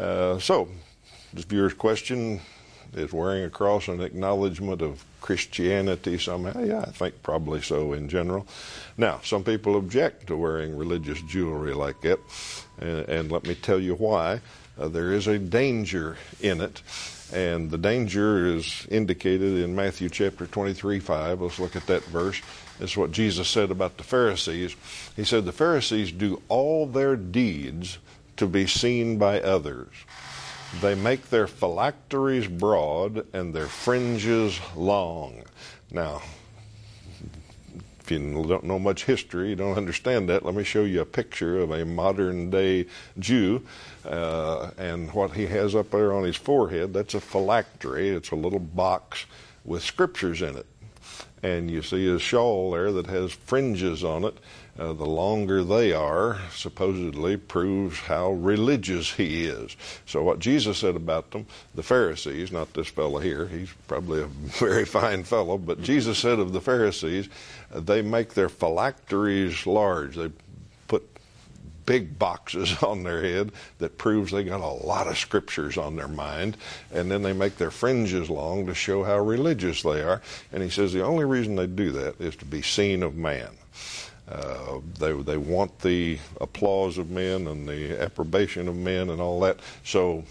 uh, 0.02 0.40
so 0.40 0.70
this 1.34 1.44
viewer's 1.44 1.74
question 1.74 2.40
Is 2.94 3.12
wearing 3.12 3.44
a 3.44 3.50
cross 3.50 3.90
an 3.90 4.02
acknowledgement 4.02 4.82
of 4.82 5.04
Christianity 5.22 6.18
somehow? 6.18 6.62
Yeah, 6.62 6.82
I 6.82 6.92
think 6.92 7.24
probably 7.24 7.62
so 7.62 7.94
in 7.94 8.10
general. 8.10 8.48
Now, 8.98 9.22
some 9.24 9.44
people 9.44 9.78
object 9.78 10.28
to 10.28 10.36
wearing 10.36 10.76
religious 10.76 11.22
jewelry 11.22 11.74
like 11.74 12.02
that, 12.02 12.20
and, 12.80 13.08
and 13.08 13.32
let 13.32 13.46
me 13.46 13.56
tell 13.56 13.80
you 13.80 13.96
why. 13.96 14.42
Uh, 14.78 14.88
there 14.88 15.14
is 15.14 15.28
a 15.28 15.38
danger 15.38 16.18
in 16.40 16.60
it, 16.60 16.82
and 17.32 17.70
the 17.70 17.78
danger 17.78 18.48
is 18.48 18.88
indicated 18.90 19.60
in 19.60 19.76
Matthew 19.76 20.10
chapter 20.10 20.48
23 20.48 21.00
5. 21.00 21.42
Let's 21.42 21.60
look 21.60 21.76
at 21.76 21.88
that 21.88 22.04
verse. 22.06 22.42
Is 22.80 22.98
what 22.98 23.12
Jesus 23.12 23.48
said 23.48 23.70
about 23.70 23.98
the 23.98 24.04
Pharisees. 24.04 24.76
He 25.16 25.24
said, 25.24 25.46
The 25.46 25.52
Pharisees 25.52 26.12
do 26.12 26.42
all 26.50 26.88
their 26.88 27.16
deeds 27.16 28.00
to 28.38 28.48
be 28.48 28.66
seen 28.66 29.20
by 29.20 29.40
others. 29.40 29.90
They 30.80 30.96
make 30.96 31.30
their 31.30 31.48
phylacteries 31.48 32.48
broad 32.48 33.26
and 33.34 33.54
their 33.54 33.68
fringes 33.68 34.60
long. 34.76 35.44
Now, 35.92 36.22
if 38.00 38.10
you 38.10 38.46
don't 38.48 38.64
know 38.64 38.80
much 38.80 39.04
history, 39.04 39.50
you 39.50 39.56
don't 39.56 39.78
understand 39.78 40.30
that. 40.30 40.46
Let 40.46 40.56
me 40.56 40.64
show 40.64 40.84
you 40.84 41.02
a 41.02 41.06
picture 41.06 41.60
of 41.60 41.72
a 41.72 41.86
modern 41.86 42.50
day 42.50 42.86
Jew. 43.20 43.64
Uh, 44.06 44.72
and 44.78 45.12
what 45.14 45.34
he 45.34 45.46
has 45.48 45.76
up 45.76 45.92
there 45.92 46.14
on 46.14 46.24
his 46.24 46.38
forehead, 46.38 46.94
that's 46.94 47.14
a 47.14 47.20
phylactery. 47.20 48.10
It's 48.10 48.32
a 48.32 48.36
little 48.36 48.60
box 48.60 49.26
with 49.66 49.84
scriptures 49.84 50.42
in 50.42 50.56
it. 50.56 50.66
And 51.44 51.70
you 51.70 51.82
see 51.82 52.06
his 52.06 52.22
shawl 52.22 52.72
there 52.72 52.92
that 52.94 53.08
has 53.08 53.34
fringes 53.34 54.04
on 54.04 54.24
it 54.24 54.38
uh, 54.80 54.94
the 54.94 55.06
longer 55.06 55.64
they 55.64 55.92
are, 55.92 56.40
supposedly 56.54 57.38
proves 57.38 58.00
how 58.00 58.32
religious 58.32 59.14
he 59.14 59.46
is. 59.46 59.76
So, 60.06 60.24
what 60.24 60.40
Jesus 60.40 60.78
said 60.78 60.96
about 60.96 61.32
them, 61.32 61.46
the 61.76 61.84
Pharisees, 61.84 62.52
not 62.52 62.74
this 62.74 62.88
fellow 62.88 63.20
here, 63.20 63.48
he's 63.48 63.72
probably 63.88 64.22
a 64.22 64.28
very 64.28 64.86
fine 64.86 65.24
fellow, 65.24 65.58
but 65.58 65.82
Jesus 65.82 66.18
said 66.20 66.40
of 66.40 66.54
the 66.54 66.62
Pharisees, 66.62 67.30
uh, 67.74 67.82
they 67.82 68.02
make 68.02 68.34
their 68.34 68.50
phylacteries 68.50 69.68
large. 69.68 70.16
They 70.16 70.32
put 70.88 71.08
big 71.86 72.18
boxes 72.18 72.74
on 72.84 73.04
their 73.04 73.22
head 73.22 73.52
that 73.80 73.98
proves 73.98 74.32
they 74.32 74.44
got 74.44 74.62
a 74.62 74.86
lot 74.86 75.08
of 75.08 75.18
scriptures 75.18 75.78
on 75.78 75.98
their 75.98 76.08
mind 76.08 76.56
and 76.94 77.12
then 77.12 77.22
they 77.22 77.34
make 77.34 77.58
their 77.58 77.72
fringes 77.72 78.30
long 78.30 78.66
to 78.68 78.74
show 78.74 79.04
how 79.04 79.20
religious 79.20 79.82
they 79.84 80.02
are 80.02 80.22
and 80.52 80.64
he 80.64 80.70
says 80.70 80.94
the 80.94 81.04
only 81.04 81.26
reason 81.26 81.56
they 81.56 81.68
do 81.68 81.92
that 81.92 82.20
is 82.22 82.36
to 82.36 82.46
be 82.46 82.62
seen 82.62 83.04
of 83.04 83.16
man 83.16 83.50
uh, 84.32 84.80
they 84.98 85.12
they 85.12 85.38
want 85.38 85.80
the 85.80 86.18
applause 86.40 86.98
of 86.98 87.10
men 87.10 87.48
and 87.48 87.68
the 87.68 88.02
approbation 88.02 88.68
of 88.68 88.76
men 88.76 89.10
and 89.10 89.20
all 89.22 89.40
that. 89.42 89.60
So 89.84 90.24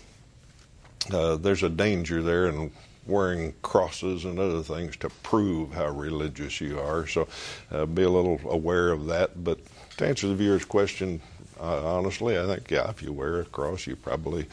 uh, 1.13 1.37
there's 1.37 1.63
a 1.63 1.69
danger 1.69 2.23
there 2.23 2.47
in 2.49 2.71
wearing 3.07 3.53
crosses 3.63 4.25
and 4.25 4.39
other 4.39 4.63
things 4.63 4.97
to 4.99 5.11
prove 5.23 5.73
how 5.73 5.89
religious 5.89 6.61
you 6.61 6.79
are. 6.79 7.07
So 7.07 7.29
uh, 7.71 7.87
be 7.87 8.03
a 8.03 8.11
little 8.11 8.41
aware 8.49 8.91
of 8.91 9.07
that. 9.07 9.43
But 9.43 9.59
to 9.97 10.07
answer 10.07 10.29
the 10.29 10.35
viewer's 10.35 10.65
question, 10.65 11.21
uh, 11.61 11.97
honestly, 11.97 12.39
I 12.39 12.47
think 12.47 12.71
yeah, 12.71 12.89
if 12.89 13.03
you 13.03 13.13
wear 13.13 13.41
a 13.41 13.45
cross, 13.45 13.87
you 13.87 13.97
probably 13.97 14.47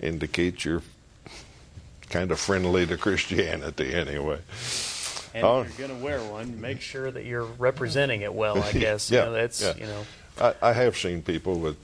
indicate 0.00 0.64
you're 0.64 0.82
kind 2.08 2.30
of 2.30 2.38
friendly 2.38 2.86
to 2.86 2.96
Christianity 2.96 3.94
anyway. 3.94 4.38
And 5.34 5.44
oh. 5.44 5.62
if 5.62 5.78
you're 5.78 5.88
going 5.88 5.98
to 5.98 6.04
wear 6.04 6.20
one, 6.20 6.60
make 6.60 6.80
sure 6.80 7.10
that 7.10 7.24
you're 7.24 7.44
representing 7.44 8.22
it 8.22 8.34
well. 8.34 8.62
I 8.62 8.72
guess. 8.72 9.10
yeah, 9.10 9.20
you 9.20 9.26
know, 9.26 9.32
that's 9.32 9.62
yeah. 9.62 9.74
you 9.76 9.86
know. 9.86 10.04
I, 10.40 10.54
I 10.62 10.72
have 10.72 10.96
seen 10.96 11.22
people 11.22 11.58
with 11.58 11.76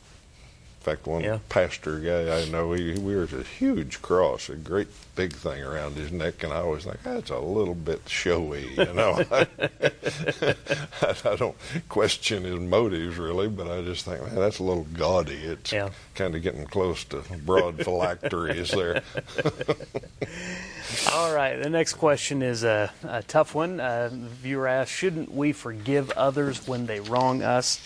in 0.78 0.84
fact, 0.84 1.06
one 1.08 1.24
yeah. 1.24 1.38
pastor 1.48 1.98
guy 1.98 2.40
I 2.40 2.44
know, 2.46 2.72
he, 2.72 2.92
he 2.92 2.98
wears 3.00 3.32
a 3.32 3.42
huge 3.42 4.00
cross, 4.00 4.48
a 4.48 4.54
great 4.54 4.86
big 5.16 5.32
thing 5.32 5.60
around 5.64 5.96
his 5.96 6.12
neck, 6.12 6.44
and 6.44 6.52
I 6.52 6.58
always 6.58 6.84
think 6.84 7.02
that's 7.02 7.30
a 7.30 7.38
little 7.40 7.74
bit 7.74 8.08
showy, 8.08 8.68
you 8.76 8.94
know. 8.94 9.20
I, 9.32 9.48
I, 11.02 11.36
don't 11.36 11.56
question 11.88 12.44
his 12.44 12.60
motives 12.60 13.18
really, 13.18 13.48
but 13.48 13.68
I 13.68 13.82
just 13.82 14.04
think, 14.04 14.22
man, 14.22 14.36
that's 14.36 14.60
a 14.60 14.62
little 14.62 14.86
gaudy. 14.94 15.34
It's 15.34 15.72
yeah. 15.72 15.90
kind 16.14 16.36
of 16.36 16.42
getting 16.42 16.64
close 16.66 17.02
to 17.06 17.24
broad 17.44 17.84
phylacteries 17.84 18.70
there. 18.70 19.02
All 21.12 21.34
right, 21.34 21.56
the 21.60 21.70
next 21.70 21.94
question 21.94 22.40
is 22.40 22.62
a, 22.62 22.92
a 23.02 23.24
tough 23.24 23.56
one. 23.56 23.80
Uh, 23.80 24.10
viewer 24.12 24.68
asks, 24.68 24.94
shouldn't 24.94 25.34
we 25.34 25.50
forgive 25.52 26.12
others 26.12 26.68
when 26.68 26.86
they 26.86 27.00
wrong 27.00 27.42
us? 27.42 27.80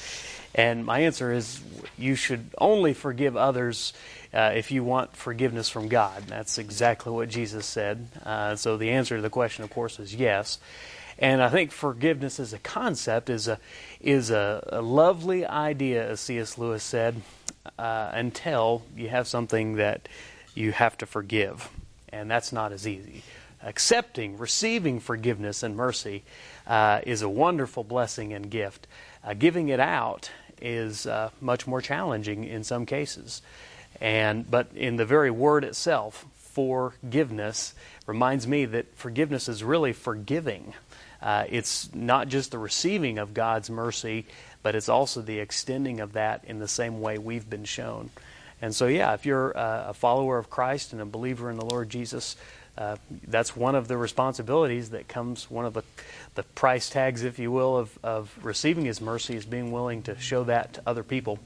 And 0.55 0.85
my 0.85 1.01
answer 1.01 1.33
is 1.33 1.61
you 1.97 2.15
should 2.15 2.51
only 2.59 2.93
forgive 2.93 3.37
others 3.37 3.93
uh, 4.35 4.53
if 4.55 4.71
you 4.71 4.85
want 4.85 5.17
forgiveness 5.17 5.69
from 5.69 5.88
God. 5.88 6.25
That's 6.27 6.59
exactly 6.59 7.12
what 7.12 7.29
Jesus 7.29 7.67
said. 7.67 8.07
Uh, 8.25 8.57
so 8.57 8.77
the 8.77 8.91
answer 8.91 9.17
to 9.17 9.23
the 9.23 9.31
question, 9.31 9.65
of 9.65 9.71
course, 9.71 9.99
is 9.99 10.15
yes. 10.15 10.59
And 11.19 11.43
I 11.43 11.49
think 11.49 11.73
forgiveness 11.73 12.41
as 12.41 12.53
a 12.53 12.59
concept 12.59 13.31
is 13.31 13.47
a 13.47 13.59
is 14.01 14.31
a, 14.31 14.67
a 14.73 14.83
lovely 14.83 15.47
idea, 15.47 16.11
as 16.11 16.21
C.S. 16.21 16.59
Lewis 16.59 16.83
said, 16.83 17.21
uh, 17.79 18.11
until 18.12 18.83
you 18.97 19.09
have 19.09 19.29
something 19.29 19.77
that 19.77 20.09
you 20.55 20.73
have 20.73 20.99
to 20.99 21.07
forgive, 21.07 21.69
and 22.09 22.31
that's 22.31 22.53
not 22.53 22.73
as 22.73 22.88
easy. 22.88 23.23
Accepting, 23.62 24.38
receiving 24.38 24.99
forgiveness 24.99 25.62
and 25.62 25.77
mercy 25.77 26.25
uh, 26.67 27.01
is 27.07 27.23
a 27.23 27.29
wonderful 27.29 27.85
blessing 27.85 28.33
and 28.33 28.51
gift. 28.51 28.88
Uh, 29.25 29.35
giving 29.35 29.69
it 29.69 29.79
out 29.79 30.33
is 30.62 31.07
uh, 31.07 31.31
much 31.40 31.66
more 31.66 31.83
challenging 31.83 32.44
in 32.44 32.64
some 32.64 32.87
cases. 32.87 33.42
And 34.01 34.51
but 34.51 34.68
in 34.75 34.96
the 34.96 35.05
very 35.05 35.31
word 35.31 35.64
itself, 35.64 36.25
forgiveness 36.37 37.75
reminds 38.07 38.46
me 38.46 38.64
that 38.66 38.96
forgiveness 38.96 39.48
is 39.48 39.62
really 39.62 39.92
forgiving. 39.92 40.75
Uh, 41.20 41.44
it's 41.48 41.94
not 41.94 42.29
just 42.29 42.51
the 42.51 42.59
receiving 42.59 43.18
of 43.18 43.35
God's 43.35 43.70
mercy, 43.70 44.27
but 44.62 44.75
it's 44.75 44.88
also 44.88 45.20
the 45.20 45.38
extending 45.38 46.01
of 46.01 46.14
that 46.14 46.44
in 46.44 46.59
the 46.59 46.68
same 46.68 47.01
way 47.01 47.18
we've 47.18 47.48
been 47.48 47.64
shown. 47.64 48.11
And 48.61 48.75
so, 48.75 48.87
yeah, 48.87 49.14
if 49.14 49.27
you're 49.27 49.57
uh, 49.57 49.88
a 49.88 49.94
follower 49.94 50.38
of 50.38 50.51
Christ 50.51 50.92
and 50.92 51.03
a 51.03 51.05
believer 51.05 51.51
in 51.51 51.57
the 51.57 51.64
Lord 51.64 51.90
Jesus, 51.90 52.37
uh, 52.77 52.97
that's 53.27 53.55
one 53.55 53.75
of 53.75 53.89
the 53.89 53.97
responsibilities 53.97 54.91
that 54.91 55.07
comes, 55.09 55.51
one 55.51 55.67
of 55.67 55.75
the, 55.75 55.83
the 56.35 56.43
price 56.43 56.89
tags, 56.89 57.23
if 57.23 57.39
you 57.39 57.51
will, 57.51 57.77
of, 57.77 57.99
of 58.03 58.39
receiving 58.43 58.87
His 58.87 59.01
mercy 59.01 59.37
is 59.37 59.45
being 59.45 59.73
willing 59.73 60.03
to 60.05 60.19
show 60.19 60.45
that 60.45 60.75
to 60.75 60.83
other 60.87 61.03
people 61.03 61.39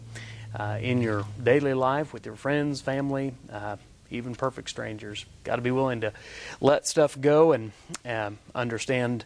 uh, 0.54 0.78
in 0.80 1.02
your 1.02 1.24
daily 1.42 1.74
life 1.74 2.12
with 2.12 2.24
your 2.26 2.36
friends, 2.36 2.80
family, 2.80 3.34
uh, 3.52 3.76
even 4.10 4.34
perfect 4.34 4.70
strangers. 4.70 5.26
Got 5.42 5.56
to 5.56 5.62
be 5.62 5.72
willing 5.72 6.02
to 6.02 6.12
let 6.60 6.86
stuff 6.86 7.20
go 7.20 7.52
and 7.52 7.72
um, 8.04 8.38
understand 8.54 9.24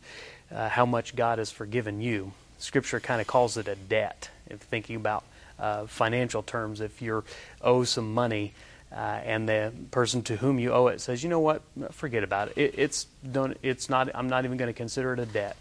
uh, 0.51 0.69
how 0.69 0.87
much 0.87 1.15
God 1.15 1.39
has 1.39 1.51
forgiven 1.51 2.01
you. 2.01 2.33
Scripture 2.59 3.01
kind 3.01 3.21
of 3.21 3.27
calls 3.27 3.57
it 3.57 3.69
a 3.69 3.75
debt. 3.75 4.31
If 4.47 4.61
thinking 4.61 4.97
about 4.97 5.25
uh, 5.59 5.87
financial 5.87 6.43
terms, 6.43 6.81
if 6.81 7.03
you 7.03 7.25
owe 7.61 7.85
some 7.85 8.13
money, 8.15 8.55
uh, 8.93 9.21
and 9.25 9.49
the 9.49 9.73
person 9.91 10.23
to 10.23 10.37
whom 10.37 10.59
you 10.59 10.73
owe 10.73 10.89
it 10.89 11.01
says, 11.01 11.23
"You 11.23 11.31
know 11.31 11.41
what? 11.41 11.63
Forget 11.93 12.25
about 12.25 12.49
it. 12.49 12.59
it 12.59 12.75
it's 12.79 13.07
don't. 13.31 13.57
It's 13.63 13.89
not. 13.89 14.11
I'm 14.15 14.29
not 14.29 14.45
even 14.45 14.57
going 14.57 14.69
to 14.69 14.77
consider 14.77 15.13
it 15.13 15.21
a 15.21 15.27
debt." 15.27 15.57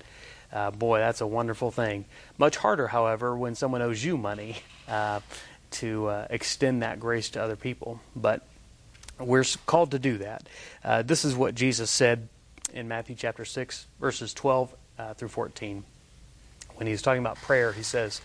Uh, 0.51 0.71
boy, 0.71 0.97
that's 0.97 1.21
a 1.21 1.27
wonderful 1.27 1.69
thing. 1.69 2.05
Much 2.39 2.57
harder, 2.57 2.87
however, 2.87 3.37
when 3.37 3.53
someone 3.53 3.81
owes 3.83 4.03
you 4.03 4.17
money 4.17 4.57
uh, 4.87 5.19
to 5.71 6.07
uh, 6.07 6.27
extend 6.29 6.81
that 6.81 6.99
grace 6.99 7.29
to 7.29 7.41
other 7.41 7.55
people. 7.55 7.99
But 8.15 8.41
we're 9.19 9.45
called 9.65 9.91
to 9.91 9.99
do 9.99 10.17
that. 10.19 10.47
Uh, 10.83 11.01
this 11.03 11.23
is 11.23 11.35
what 11.35 11.53
Jesus 11.53 11.91
said 11.91 12.27
in 12.73 12.87
Matthew 12.87 13.15
chapter 13.15 13.45
six, 13.45 13.85
verses 13.99 14.33
12 14.33 14.73
uh, 14.97 15.13
through 15.13 15.27
14. 15.27 15.83
When 16.75 16.87
he's 16.87 17.01
talking 17.01 17.21
about 17.21 17.35
prayer, 17.35 17.71
he 17.71 17.83
says, 17.83 18.21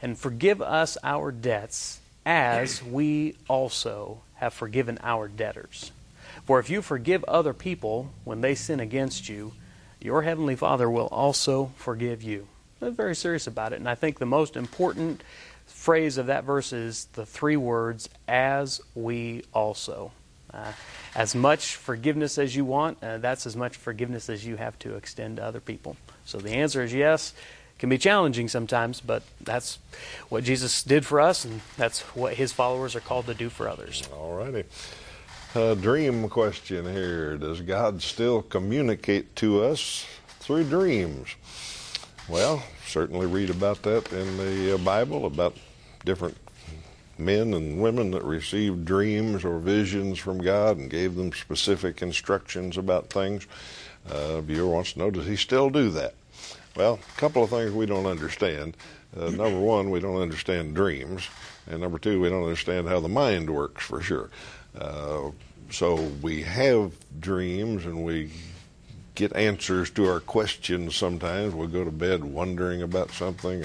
"And 0.00 0.16
forgive 0.16 0.62
us 0.62 0.96
our 1.02 1.32
debts." 1.32 2.00
As 2.26 2.82
we 2.82 3.36
also 3.48 4.20
have 4.34 4.52
forgiven 4.52 4.98
our 5.02 5.28
debtors. 5.28 5.92
For 6.44 6.60
if 6.60 6.68
you 6.68 6.82
forgive 6.82 7.24
other 7.24 7.54
people 7.54 8.10
when 8.24 8.40
they 8.40 8.54
sin 8.54 8.80
against 8.80 9.28
you, 9.28 9.52
your 10.00 10.22
heavenly 10.22 10.56
Father 10.56 10.90
will 10.90 11.06
also 11.06 11.72
forgive 11.76 12.22
you. 12.22 12.48
I'm 12.82 12.94
very 12.94 13.14
serious 13.14 13.46
about 13.46 13.72
it. 13.72 13.76
And 13.76 13.88
I 13.88 13.94
think 13.94 14.18
the 14.18 14.26
most 14.26 14.56
important 14.56 15.22
phrase 15.66 16.18
of 16.18 16.26
that 16.26 16.44
verse 16.44 16.72
is 16.72 17.06
the 17.14 17.24
three 17.24 17.56
words, 17.56 18.08
as 18.28 18.80
we 18.94 19.44
also. 19.54 20.12
Uh, 20.52 20.72
as 21.14 21.34
much 21.34 21.76
forgiveness 21.76 22.38
as 22.38 22.54
you 22.54 22.64
want, 22.64 23.02
uh, 23.02 23.18
that's 23.18 23.46
as 23.46 23.56
much 23.56 23.76
forgiveness 23.76 24.28
as 24.28 24.44
you 24.44 24.56
have 24.56 24.78
to 24.80 24.94
extend 24.94 25.36
to 25.36 25.44
other 25.44 25.60
people. 25.60 25.96
So 26.24 26.38
the 26.38 26.50
answer 26.50 26.82
is 26.82 26.92
yes. 26.92 27.34
Can 27.78 27.90
be 27.90 27.98
challenging 27.98 28.48
sometimes, 28.48 29.00
but 29.00 29.22
that's 29.40 29.78
what 30.30 30.44
Jesus 30.44 30.82
did 30.82 31.04
for 31.04 31.20
us, 31.20 31.44
and 31.44 31.60
that's 31.76 32.00
what 32.16 32.34
his 32.34 32.50
followers 32.52 32.96
are 32.96 33.00
called 33.00 33.26
to 33.26 33.34
do 33.34 33.50
for 33.50 33.68
others. 33.68 34.02
All 34.14 34.34
righty. 34.34 34.64
A 35.54 35.74
dream 35.74 36.28
question 36.28 36.90
here. 36.90 37.36
Does 37.36 37.60
God 37.60 38.00
still 38.02 38.42
communicate 38.42 39.36
to 39.36 39.62
us 39.62 40.06
through 40.40 40.64
dreams? 40.64 41.34
Well, 42.28 42.62
certainly 42.86 43.26
read 43.26 43.50
about 43.50 43.82
that 43.82 44.10
in 44.12 44.36
the 44.36 44.74
uh, 44.74 44.78
Bible, 44.78 45.26
about 45.26 45.56
different 46.04 46.36
men 47.18 47.54
and 47.54 47.80
women 47.80 48.10
that 48.10 48.22
received 48.24 48.84
dreams 48.84 49.44
or 49.44 49.58
visions 49.58 50.18
from 50.18 50.38
God 50.38 50.76
and 50.76 50.90
gave 50.90 51.14
them 51.14 51.32
specific 51.32 52.02
instructions 52.02 52.76
about 52.76 53.10
things. 53.10 53.46
Uh, 54.10 54.40
viewer 54.40 54.68
wants 54.70 54.92
to 54.92 54.98
know, 54.98 55.10
does 55.10 55.26
he 55.26 55.36
still 55.36 55.70
do 55.70 55.90
that? 55.90 56.14
Well, 56.76 56.98
a 57.16 57.18
couple 57.20 57.42
of 57.42 57.50
things 57.50 57.72
we 57.72 57.86
don't 57.86 58.06
understand. 58.06 58.76
Uh, 59.18 59.30
number 59.30 59.58
one, 59.58 59.90
we 59.90 59.98
don't 59.98 60.20
understand 60.20 60.74
dreams, 60.74 61.26
and 61.66 61.80
number 61.80 61.98
two, 61.98 62.20
we 62.20 62.28
don't 62.28 62.42
understand 62.42 62.86
how 62.86 63.00
the 63.00 63.08
mind 63.08 63.48
works 63.48 63.82
for 63.82 64.02
sure. 64.02 64.28
Uh, 64.78 65.30
so 65.70 65.94
we 66.22 66.42
have 66.42 66.92
dreams 67.18 67.86
and 67.86 68.04
we 68.04 68.30
get 69.14 69.34
answers 69.34 69.90
to 69.90 70.06
our 70.06 70.20
questions 70.20 70.94
sometimes. 70.94 71.54
We'll 71.54 71.68
go 71.68 71.82
to 71.82 71.90
bed 71.90 72.22
wondering 72.22 72.82
about 72.82 73.10
something. 73.10 73.64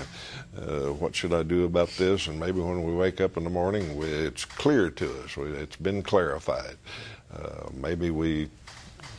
Uh, 0.57 0.93
what 0.93 1.13
should 1.13 1.33
I 1.33 1.43
do 1.43 1.65
about 1.65 1.89
this? 1.89 2.27
And 2.27 2.39
maybe 2.39 2.61
when 2.61 2.83
we 2.83 2.93
wake 2.93 3.19
up 3.19 3.35
in 3.35 3.43
the 3.43 3.49
morning, 3.49 3.97
we, 3.97 4.07
it's 4.07 4.45
clear 4.45 4.89
to 4.89 5.23
us. 5.23 5.35
We, 5.35 5.49
it's 5.51 5.75
been 5.75 6.01
clarified. 6.01 6.77
Uh, 7.33 7.69
maybe 7.73 8.09
we 8.09 8.49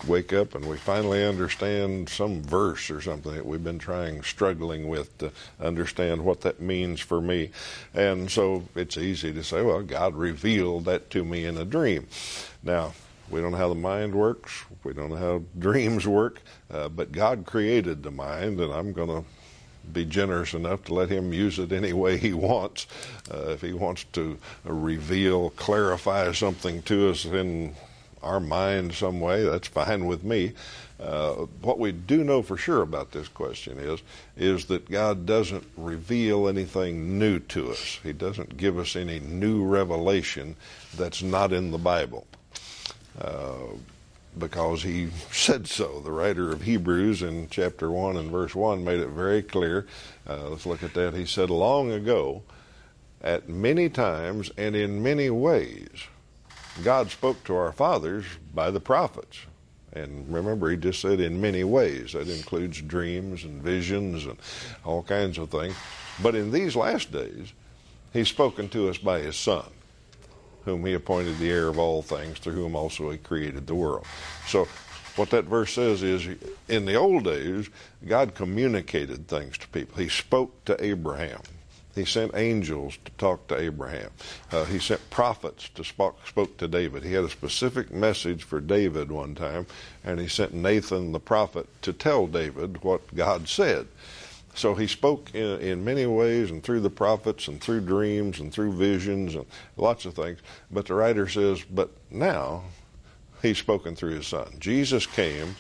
wake 0.07 0.33
up 0.33 0.55
and 0.55 0.67
we 0.67 0.77
finally 0.77 1.25
understand 1.25 2.09
some 2.09 2.43
verse 2.43 2.91
or 2.91 3.01
something 3.01 3.35
that 3.35 3.47
we've 3.47 3.65
been 3.65 3.79
trying, 3.79 4.23
struggling 4.23 4.89
with 4.89 5.17
to 5.19 5.31
understand 5.61 6.25
what 6.25 6.41
that 6.43 6.61
means 6.61 7.01
for 7.01 7.21
me. 7.21 7.51
And 7.95 8.31
so 8.31 8.65
it's 8.75 8.97
easy 8.97 9.33
to 9.33 9.45
say, 9.45 9.63
well, 9.63 9.83
God 9.83 10.15
revealed 10.15 10.85
that 10.87 11.11
to 11.11 11.25
me 11.25 11.45
in 11.45 11.57
a 11.57 11.65
dream. 11.65 12.07
Now, 12.63 12.93
we 13.31 13.41
don't 13.41 13.53
know 13.53 13.59
how 13.59 13.69
the 13.69 13.75
mind 13.75 14.15
works. 14.15 14.65
We 14.85 14.93
don't 14.93 15.11
know 15.11 15.17
how 15.17 15.43
dreams 15.59 16.07
work. 16.07 16.43
Uh, 16.71 16.89
but 16.89 17.13
God 17.13 17.47
created 17.47 18.03
the 18.03 18.11
mind, 18.11 18.61
and 18.61 18.73
I'm 18.73 18.93
going 18.93 19.09
to 19.09 19.25
be 19.93 20.05
generous 20.05 20.55
enough 20.55 20.85
to 20.85 20.95
let 20.95 21.09
him 21.09 21.33
use 21.33 21.59
it 21.59 21.73
any 21.73 21.93
way 21.93 22.17
he 22.17 22.33
wants. 22.33 22.87
Uh, 23.33 23.51
if 23.51 23.61
he 23.61 23.73
wants 23.73 24.05
to 24.13 24.39
reveal, 24.65 25.51
clarify 25.51 26.31
something 26.33 26.83
to 26.83 27.11
us 27.11 27.25
in 27.25 27.75
our 28.23 28.41
mind 28.41 28.95
some 28.95 29.21
way, 29.21 29.45
that's 29.45 29.69
fine 29.69 30.07
with 30.07 30.25
me. 30.25 30.53
Uh, 31.01 31.47
what 31.63 31.81
we 31.81 31.91
do 31.91 32.23
know 32.23 32.43
for 32.43 32.57
sure 32.57 32.83
about 32.83 33.11
this 33.11 33.27
question 33.27 33.79
is 33.79 34.01
is 34.37 34.67
that 34.67 34.89
God 34.89 35.27
doesn't 35.27 35.65
reveal 35.77 36.47
anything 36.47 37.19
new 37.19 37.41
to 37.41 37.73
us. 37.73 37.99
He 38.05 38.13
doesn't 38.13 38.57
give 38.57 38.79
us 38.79 38.95
any 38.95 39.19
new 39.19 39.65
revelation 39.65 40.55
that's 40.97 41.23
not 41.23 41.53
in 41.53 41.73
the 41.73 41.79
Bible. 41.79 42.27
Uh, 43.21 43.75
because 44.39 44.83
he 44.83 45.09
said 45.33 45.67
so. 45.67 46.01
The 46.01 46.13
writer 46.13 46.53
of 46.53 46.63
Hebrews 46.63 47.23
in 47.23 47.49
chapter 47.51 47.91
1 47.91 48.17
and 48.17 48.31
verse 48.31 48.55
1 48.55 48.85
made 48.85 49.01
it 49.01 49.09
very 49.09 49.43
clear. 49.43 49.87
Uh, 50.29 50.49
let's 50.51 50.67
look 50.67 50.83
at 50.83 50.95
that. 50.95 51.15
He 51.15 51.27
said, 51.27 51.51
Long 51.51 51.91
ago, 51.91 52.43
at 53.21 53.49
many 53.49 53.89
times 53.89 54.51
and 54.57 54.75
in 54.75 55.03
many 55.03 55.31
ways, 55.31 56.07
God 56.83 57.11
spoke 57.11 57.45
to 57.45 57.55
our 57.55 57.73
fathers 57.73 58.25
by 58.55 58.71
the 58.71 58.81
prophets. 58.81 59.41
And 59.93 60.33
remember, 60.33 60.71
he 60.71 60.77
just 60.77 61.01
said 61.01 61.21
in 61.21 61.41
many 61.41 61.65
ways. 61.65 62.13
That 62.13 62.29
includes 62.29 62.81
dreams 62.81 63.45
and 63.45 63.63
visions 63.63 64.25
and 64.25 64.39
all 64.85 65.03
kinds 65.03 65.37
of 65.37 65.51
things. 65.51 65.75
But 66.23 66.35
in 66.35 66.51
these 66.51 66.75
last 66.75 67.13
days, 67.13 67.53
he's 68.13 68.29
spoken 68.29 68.69
to 68.71 68.89
us 68.89 68.97
by 68.97 69.21
his 69.21 69.37
Son, 69.37 69.67
whom 70.65 70.87
he 70.87 70.95
appointed 70.95 71.39
the 71.39 71.51
heir 71.51 71.69
of 71.69 71.79
all 71.79 72.01
things, 72.01 72.39
through 72.39 72.55
whom 72.55 72.75
also 72.75 73.11
he 73.11 73.19
created 73.19 73.67
the 73.67 73.75
world. 73.75 74.07
So, 74.47 74.67
what 75.17 75.29
that 75.31 75.45
verse 75.45 75.75
says 75.75 76.03
is 76.03 76.27
in 76.69 76.87
the 76.87 76.95
old 76.95 77.25
days, 77.25 77.69
God 78.07 78.35
communicated 78.35 79.29
things 79.29 79.59
to 79.59 79.69
people. 79.69 79.99
He 79.99 80.09
spoke 80.09 80.65
to 80.65 80.83
Abraham. 80.83 81.43
He 81.95 82.05
sent 82.05 82.35
angels 82.35 82.99
to 83.05 83.13
talk 83.13 83.47
to 83.49 83.61
Abraham. 83.61 84.11
Uh, 84.51 84.65
he 84.65 84.79
sent 84.79 85.11
prophets 85.11 85.69
to 85.75 85.85
spoke, 85.85 86.27
spoke 86.27 86.57
to 86.57 86.69
David. 86.69 87.05
He 87.05 87.13
had 87.13 87.25
a 87.25 87.29
specific 87.29 87.93
message 87.93 88.45
for 88.45 88.61
David 88.61 89.13
one 89.13 89.35
time, 89.35 89.67
and 90.03 90.19
he 90.19 90.29
sent 90.29 90.55
Nathan 90.55 91.13
the 91.13 91.21
prophet 91.21 91.69
to 91.83 91.93
tell 91.93 92.27
David 92.27 92.83
what 92.83 93.15
God 93.15 93.47
said. 93.49 93.89
So 94.55 94.75
he 94.75 94.87
spoke 94.87 95.35
in, 95.35 95.61
in 95.61 95.85
many 95.85 96.07
ways 96.07 96.51
and 96.51 96.63
through 96.63 96.81
the 96.81 96.91
prophets 96.91 97.49
and 97.49 97.61
through 97.61 97.83
dreams 97.83 98.41
and 98.41 98.53
through 98.53 98.73
visions 98.73 99.35
and 99.35 99.47
lots 99.77 100.05
of 100.05 100.15
things. 100.15 100.41
But 100.71 100.87
the 100.87 100.95
writer 100.95 101.29
says, 101.29 101.63
but 101.63 101.91
now 102.11 102.65
he's 103.41 103.59
spoken 103.59 103.97
through 103.97 104.17
his 104.17 104.27
son. 104.27 104.55
Jesus 104.59 105.07
came, 105.07 105.57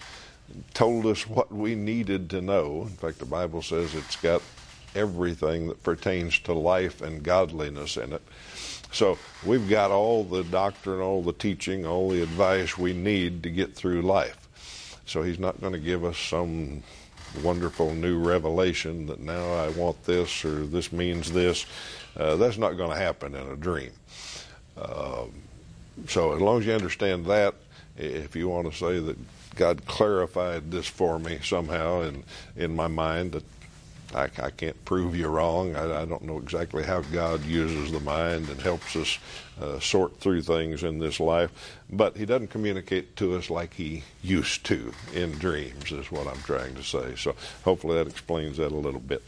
told 0.74 1.06
us 1.06 1.26
what 1.26 1.50
we 1.50 1.74
needed 1.74 2.28
to 2.30 2.42
know. 2.42 2.82
In 2.82 2.96
fact, 2.96 3.18
the 3.18 3.24
Bible 3.24 3.62
says 3.62 3.94
it's 3.94 4.16
got 4.16 4.42
everything 4.94 5.68
that 5.68 5.82
pertains 5.82 6.38
to 6.40 6.52
life 6.52 7.02
and 7.02 7.22
godliness 7.22 7.96
in 7.96 8.12
it. 8.12 8.22
So 8.92 9.18
we've 9.44 9.68
got 9.68 9.90
all 9.90 10.22
the 10.22 10.44
doctrine, 10.44 11.00
all 11.00 11.22
the 11.22 11.32
teaching, 11.32 11.86
all 11.86 12.10
the 12.10 12.22
advice 12.22 12.76
we 12.76 12.92
need 12.92 13.42
to 13.44 13.50
get 13.50 13.74
through 13.74 14.02
life. 14.02 15.00
So 15.06 15.22
he's 15.22 15.38
not 15.38 15.60
going 15.60 15.72
to 15.72 15.78
give 15.78 16.04
us 16.04 16.18
some 16.18 16.82
wonderful 17.42 17.94
new 17.94 18.18
revelation 18.18 19.06
that 19.06 19.20
now 19.20 19.54
I 19.54 19.70
want 19.70 20.04
this 20.04 20.44
or 20.44 20.66
this 20.66 20.92
means 20.92 21.32
this. 21.32 21.64
Uh, 22.16 22.36
that's 22.36 22.58
not 22.58 22.76
going 22.76 22.90
to 22.90 22.96
happen 22.96 23.34
in 23.34 23.46
a 23.48 23.56
dream. 23.56 23.92
Uh, 24.76 25.24
so 26.06 26.34
as 26.34 26.40
long 26.40 26.60
as 26.60 26.66
you 26.66 26.72
understand 26.72 27.26
that, 27.26 27.54
if 27.96 28.36
you 28.36 28.48
want 28.48 28.70
to 28.70 28.76
say 28.76 28.98
that 28.98 29.16
God 29.54 29.84
clarified 29.86 30.70
this 30.70 30.86
for 30.86 31.18
me 31.18 31.40
somehow 31.42 32.02
in 32.02 32.24
in 32.56 32.74
my 32.74 32.86
mind 32.88 33.32
that 33.32 33.44
I, 34.14 34.30
I 34.42 34.50
can't 34.50 34.82
prove 34.84 35.16
you 35.16 35.28
wrong. 35.28 35.76
I, 35.76 36.02
I, 36.02 36.04
don't 36.04 36.22
know 36.22 36.38
exactly 36.38 36.82
how 36.82 37.00
God 37.00 37.44
uses 37.44 37.92
the 37.92 38.00
mind 38.00 38.48
and 38.48 38.60
helps 38.60 38.96
us 38.96 39.18
uh, 39.60 39.80
sort 39.80 40.18
through 40.18 40.42
things 40.42 40.82
in 40.82 40.98
this 40.98 41.20
life, 41.20 41.50
but 41.90 42.16
He 42.16 42.26
doesn't 42.26 42.48
communicate 42.48 43.16
to 43.16 43.36
us 43.36 43.50
like 43.50 43.74
He 43.74 44.04
used 44.22 44.64
to 44.66 44.92
in 45.14 45.32
dreams, 45.32 45.92
is 45.92 46.10
what 46.10 46.26
I'm 46.26 46.42
trying 46.42 46.74
to 46.74 46.82
say. 46.82 47.14
So 47.16 47.34
hopefully 47.64 47.96
that 47.96 48.08
explains 48.08 48.56
that 48.58 48.72
a 48.72 48.76
little 48.76 49.00
bit. 49.00 49.22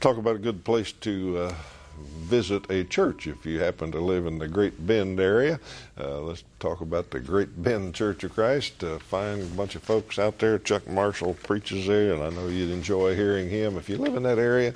Talk 0.00 0.16
about 0.16 0.36
a 0.36 0.40
good 0.40 0.64
place 0.64 0.92
to. 0.92 1.38
Uh, 1.38 1.54
visit 1.98 2.70
a 2.70 2.84
church 2.84 3.26
if 3.26 3.44
you 3.44 3.60
happen 3.60 3.92
to 3.92 4.00
live 4.00 4.26
in 4.26 4.38
the 4.38 4.48
Great 4.48 4.86
Bend 4.86 5.20
area. 5.20 5.60
Uh, 6.00 6.20
let's 6.20 6.44
talk 6.60 6.80
about 6.80 7.10
the 7.10 7.20
Great 7.20 7.62
Bend 7.62 7.94
Church 7.94 8.24
of 8.24 8.34
Christ. 8.34 8.82
Uh, 8.82 8.98
find 8.98 9.42
a 9.42 9.46
bunch 9.46 9.74
of 9.74 9.82
folks 9.82 10.18
out 10.18 10.38
there. 10.38 10.58
Chuck 10.58 10.88
Marshall 10.88 11.34
preaches 11.42 11.86
there, 11.86 12.14
and 12.14 12.22
I 12.22 12.30
know 12.30 12.48
you'd 12.48 12.70
enjoy 12.70 13.14
hearing 13.14 13.50
him. 13.50 13.76
If 13.76 13.88
you 13.88 13.98
live 13.98 14.14
in 14.14 14.22
that 14.22 14.38
area 14.38 14.72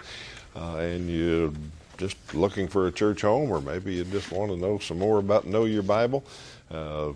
uh, 0.55 0.77
and 0.77 1.09
you're 1.09 1.53
just 1.97 2.17
looking 2.35 2.69
for 2.69 2.89
a 2.89 2.93
church 2.93 3.23
home, 3.23 3.51
or 3.51 3.61
maybe 3.61 3.95
you 3.95 4.05
just 4.05 4.31
want 4.31 4.51
to 4.51 4.57
know 4.57 4.79
some 4.79 4.99
more 4.99 5.19
about 5.19 5.47
Know 5.47 5.65
Your 5.65 5.83
Bible, 5.83 6.25
uh, 6.71 7.13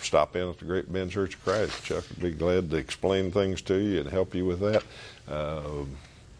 stop 0.00 0.34
in 0.36 0.48
at 0.48 0.58
the 0.58 0.64
Great 0.64 0.92
Bend 0.92 1.10
Church 1.10 1.34
of 1.34 1.44
Christ. 1.44 1.84
Chuck 1.84 2.04
would 2.10 2.20
be 2.20 2.32
glad 2.32 2.70
to 2.70 2.76
explain 2.76 3.30
things 3.30 3.62
to 3.62 3.76
you 3.76 4.00
and 4.00 4.10
help 4.10 4.34
you 4.34 4.44
with 4.44 4.60
that. 4.60 4.82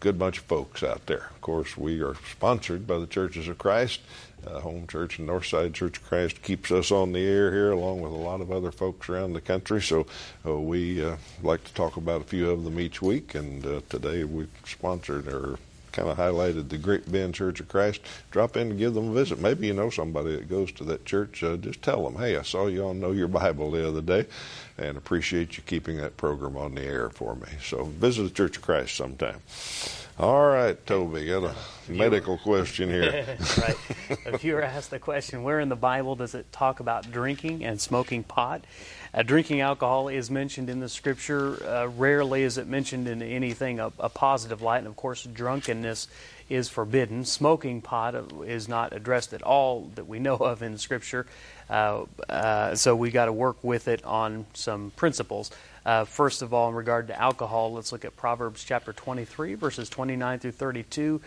Good 0.05 0.19
bunch 0.19 0.37
of 0.37 0.43
folks 0.43 0.83
out 0.83 1.07
there. 1.07 1.31
Of 1.31 1.41
course, 1.41 1.75
we 1.75 1.99
are 1.99 2.13
sponsored 2.29 2.85
by 2.85 2.99
the 2.99 3.07
Churches 3.07 3.47
of 3.47 3.57
Christ. 3.57 4.01
Uh, 4.45 4.59
Home 4.59 4.85
Church 4.85 5.17
and 5.17 5.27
Northside 5.27 5.73
Church 5.73 5.97
of 5.97 6.05
Christ 6.05 6.43
keeps 6.43 6.69
us 6.69 6.91
on 6.91 7.11
the 7.11 7.25
air 7.25 7.51
here, 7.51 7.71
along 7.71 8.01
with 8.01 8.11
a 8.11 8.15
lot 8.15 8.39
of 8.39 8.51
other 8.51 8.71
folks 8.71 9.09
around 9.09 9.33
the 9.33 9.41
country. 9.41 9.81
So 9.81 10.05
uh, 10.45 10.59
we 10.59 11.03
uh, 11.03 11.15
like 11.41 11.63
to 11.63 11.73
talk 11.73 11.97
about 11.97 12.21
a 12.21 12.23
few 12.23 12.51
of 12.51 12.63
them 12.63 12.79
each 12.79 13.01
week. 13.01 13.33
And 13.33 13.65
uh, 13.65 13.81
today 13.89 14.23
we've 14.25 14.47
sponsored 14.63 15.27
or 15.27 15.57
kind 15.95 16.09
of 16.09 16.17
highlighted 16.17 16.69
the 16.69 16.77
Great 16.77 17.09
Bend 17.09 17.33
Church 17.33 17.59
of 17.59 17.69
Christ. 17.69 18.01
Drop 18.31 18.57
in 18.57 18.71
and 18.71 18.79
give 18.79 18.93
them 18.93 19.09
a 19.09 19.13
visit. 19.13 19.39
Maybe 19.39 19.67
you 19.67 19.73
know 19.73 19.89
somebody 19.89 20.35
that 20.35 20.49
goes 20.49 20.71
to 20.73 20.83
that 20.85 21.05
church. 21.05 21.41
Uh, 21.41 21.55
just 21.57 21.81
tell 21.81 22.07
them, 22.07 22.21
hey, 22.21 22.37
I 22.37 22.41
saw 22.41 22.67
you 22.67 22.85
on 22.85 22.99
Know 22.99 23.11
Your 23.11 23.29
Bible 23.29 23.71
the 23.71 23.87
other 23.87 24.01
day, 24.01 24.25
and 24.77 24.97
appreciate 24.97 25.57
you 25.57 25.63
keeping 25.63 25.97
that 25.97 26.17
program 26.17 26.57
on 26.57 26.75
the 26.75 26.83
air 26.83 27.09
for 27.09 27.35
me. 27.35 27.47
So 27.63 27.85
visit 27.85 28.23
the 28.23 28.29
Church 28.29 28.57
of 28.57 28.63
Christ 28.63 28.95
sometime. 28.95 29.41
All 30.17 30.47
right, 30.47 30.85
Toby, 30.85 31.25
got 31.25 31.43
a 31.43 31.91
medical 31.91 32.37
question 32.37 32.87
here. 32.87 33.37
right. 33.57 33.75
A 34.25 34.37
viewer 34.37 34.61
asked 34.61 34.89
the 34.89 34.99
question 34.99 35.43
where 35.43 35.59
in 35.59 35.67
the 35.67 35.75
Bible 35.75 36.15
does 36.15 36.35
it 36.35 36.49
talk 36.53 36.79
about 36.79 37.11
drinking 37.11 37.65
and 37.65 37.81
smoking 37.81 38.23
pot? 38.23 38.63
Uh, 39.15 39.23
drinking 39.23 39.61
alcohol 39.61 40.09
is 40.09 40.29
mentioned 40.29 40.69
in 40.69 40.81
the 40.81 40.89
scripture. 40.89 41.65
Uh, 41.65 41.87
rarely 41.87 42.43
is 42.43 42.57
it 42.57 42.67
mentioned 42.67 43.07
in 43.07 43.21
anything 43.21 43.79
a, 43.79 43.89
a, 43.97 44.09
positive 44.09 44.61
light. 44.61 44.79
And 44.79 44.87
of 44.87 44.97
course, 44.97 45.23
drunkenness 45.23 46.09
is 46.49 46.67
forbidden. 46.67 47.23
Smoking 47.23 47.81
pot 47.81 48.13
is 48.45 48.67
not 48.67 48.91
addressed 48.91 49.31
at 49.31 49.41
all 49.41 49.89
that 49.95 50.05
we 50.05 50.19
know 50.19 50.35
of 50.35 50.61
in 50.61 50.77
scripture. 50.77 51.25
Uh, 51.69 52.03
uh 52.27 52.75
so 52.75 52.93
we 52.93 53.09
got 53.09 53.25
to 53.25 53.33
work 53.33 53.63
with 53.63 53.87
it 53.87 54.03
on 54.03 54.45
some 54.53 54.91
principles. 54.97 55.49
Uh, 55.85 56.03
first 56.03 56.41
of 56.41 56.53
all, 56.53 56.67
in 56.67 56.75
regard 56.75 57.07
to 57.07 57.21
alcohol, 57.21 57.71
let's 57.71 57.93
look 57.93 58.03
at 58.03 58.17
Proverbs 58.17 58.63
chapter 58.63 58.91
23, 58.91 59.53
verses 59.53 59.87
29 59.87 60.39
through 60.39 60.51
32. 60.51 61.21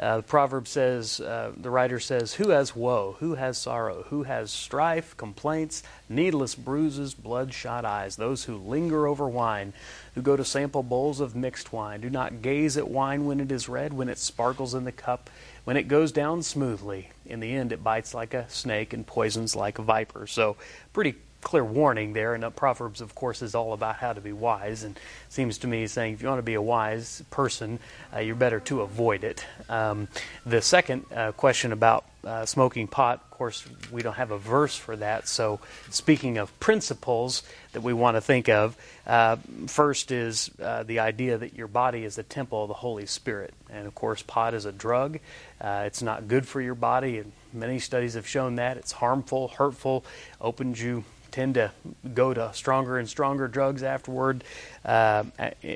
Uh, 0.00 0.16
the 0.16 0.22
proverb 0.22 0.66
says, 0.66 1.20
uh, 1.20 1.52
the 1.54 1.68
writer 1.68 2.00
says, 2.00 2.32
Who 2.34 2.48
has 2.48 2.74
woe? 2.74 3.16
Who 3.20 3.34
has 3.34 3.58
sorrow? 3.58 4.04
Who 4.08 4.22
has 4.22 4.50
strife, 4.50 5.14
complaints, 5.18 5.82
needless 6.08 6.54
bruises, 6.54 7.12
bloodshot 7.12 7.84
eyes? 7.84 8.16
Those 8.16 8.44
who 8.44 8.56
linger 8.56 9.06
over 9.06 9.28
wine, 9.28 9.74
who 10.14 10.22
go 10.22 10.36
to 10.36 10.44
sample 10.44 10.82
bowls 10.82 11.20
of 11.20 11.36
mixed 11.36 11.70
wine. 11.74 12.00
Do 12.00 12.08
not 12.08 12.40
gaze 12.40 12.78
at 12.78 12.88
wine 12.88 13.26
when 13.26 13.40
it 13.40 13.52
is 13.52 13.68
red, 13.68 13.92
when 13.92 14.08
it 14.08 14.16
sparkles 14.16 14.72
in 14.72 14.84
the 14.84 14.92
cup, 14.92 15.28
when 15.64 15.76
it 15.76 15.86
goes 15.86 16.12
down 16.12 16.42
smoothly. 16.42 17.10
In 17.26 17.40
the 17.40 17.52
end, 17.52 17.70
it 17.70 17.84
bites 17.84 18.14
like 18.14 18.32
a 18.32 18.48
snake 18.48 18.94
and 18.94 19.06
poisons 19.06 19.54
like 19.54 19.78
a 19.78 19.82
viper. 19.82 20.26
So, 20.26 20.56
pretty 20.94 21.16
clear 21.42 21.64
warning 21.64 22.12
there. 22.12 22.34
And 22.34 22.54
Proverbs, 22.54 23.00
of 23.00 23.14
course, 23.14 23.42
is 23.42 23.54
all 23.54 23.72
about 23.72 23.96
how 23.96 24.12
to 24.12 24.20
be 24.20 24.32
wise. 24.32 24.82
And 24.82 24.98
seems 25.28 25.58
to 25.58 25.66
me 25.66 25.86
saying 25.86 26.14
if 26.14 26.22
you 26.22 26.28
want 26.28 26.38
to 26.38 26.44
be 26.44 26.54
a 26.54 26.62
wise 26.62 27.22
person, 27.30 27.78
uh, 28.14 28.20
you're 28.20 28.34
better 28.34 28.60
to 28.60 28.82
avoid 28.82 29.24
it. 29.24 29.44
Um, 29.68 30.08
the 30.44 30.62
second 30.62 31.04
uh, 31.14 31.32
question 31.32 31.72
about 31.72 32.04
uh, 32.22 32.44
smoking 32.44 32.86
pot, 32.86 33.22
of 33.22 33.30
course, 33.30 33.64
we 33.90 34.02
don't 34.02 34.14
have 34.14 34.30
a 34.30 34.38
verse 34.38 34.76
for 34.76 34.94
that. 34.96 35.26
So, 35.26 35.60
speaking 35.88 36.36
of 36.36 36.58
principles 36.60 37.42
that 37.72 37.82
we 37.82 37.94
want 37.94 38.16
to 38.16 38.20
think 38.20 38.48
of, 38.50 38.76
uh, 39.06 39.36
first 39.66 40.10
is 40.10 40.50
uh, 40.62 40.82
the 40.82 40.98
idea 40.98 41.38
that 41.38 41.54
your 41.54 41.66
body 41.66 42.04
is 42.04 42.16
the 42.16 42.22
temple 42.22 42.62
of 42.62 42.68
the 42.68 42.74
Holy 42.74 43.06
Spirit. 43.06 43.54
And 43.70 43.86
of 43.86 43.94
course, 43.94 44.22
pot 44.22 44.52
is 44.52 44.66
a 44.66 44.72
drug. 44.72 45.18
Uh, 45.60 45.84
it's 45.86 46.02
not 46.02 46.28
good 46.28 46.46
for 46.46 46.60
your 46.60 46.74
body, 46.74 47.18
and 47.18 47.32
many 47.52 47.78
studies 47.78 48.14
have 48.14 48.26
shown 48.26 48.56
that. 48.56 48.76
It's 48.76 48.92
harmful, 48.92 49.48
hurtful, 49.48 50.04
opens 50.40 50.82
you 50.82 51.04
tend 51.30 51.54
to 51.54 51.70
go 52.14 52.32
to 52.34 52.50
stronger 52.52 52.98
and 52.98 53.08
stronger 53.08 53.48
drugs 53.48 53.82
afterward 53.82 54.44
uh, 54.84 55.24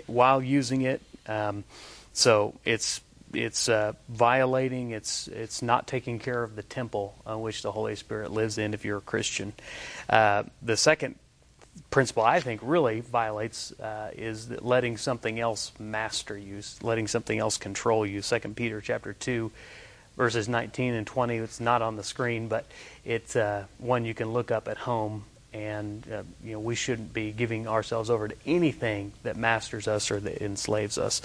while 0.07 0.43
using 0.43 0.83
it. 0.83 1.01
Um, 1.27 1.65
so 2.13 2.55
it's 2.65 3.01
it's 3.33 3.69
uh, 3.69 3.93
violating. 4.09 4.91
It's 4.91 5.29
it's 5.29 5.63
not 5.63 5.87
taking 5.87 6.19
care 6.19 6.43
of 6.43 6.57
the 6.57 6.63
temple 6.63 7.15
on 7.27 7.41
which 7.41 7.63
the 7.63 7.73
Holy 7.73 7.97
Spirit 7.97 8.31
lives 8.31 8.59
in. 8.59 8.75
If 8.75 8.85
you're 8.85 8.99
a 8.99 9.03
Christian, 9.03 9.53
uh, 10.09 10.45
the 10.63 10.77
second 10.77 11.17
principle 11.91 12.23
I 12.23 12.41
think 12.41 12.61
really 12.63 13.01
violates 13.01 13.73
uh, 13.81 14.11
is 14.15 14.51
letting 14.63 14.97
something 14.97 15.41
else 15.41 15.73
master 15.79 16.39
you, 16.39 16.61
letting 16.83 17.09
something 17.09 17.39
else 17.39 17.59
control 17.59 18.07
you. 18.07 18.23
Second 18.23 18.57
Peter 18.57 18.81
chapter 18.81 19.13
two 19.13 19.51
verses 20.17 20.49
19 20.49 20.95
and 20.95 21.07
20. 21.07 21.37
It's 21.39 21.61
not 21.61 21.83
on 21.83 21.97
the 21.97 22.05
screen, 22.05 22.49
but 22.49 22.67
it's 23.05 23.37
uh, 23.37 23.65
one 23.79 24.05
you 24.05 24.15
can 24.15 24.33
look 24.33 24.51
up 24.51 24.69
at 24.69 24.77
home 24.79 25.25
and 25.55 26.05
uh, 26.13 26.23
you 26.43 26.53
know 26.53 26.61
we 26.61 26.75
shouldn't 26.75 27.15
be 27.15 27.31
giving 27.31 27.69
ourselves 27.69 28.11
over 28.11 28.29
to 28.29 28.35
anything 28.45 29.13
that 29.23 29.37
masters 29.37 29.87
us 29.87 30.11
or 30.11 30.19
that 30.21 30.43
enslaves 30.43 30.99
us. 30.99 31.23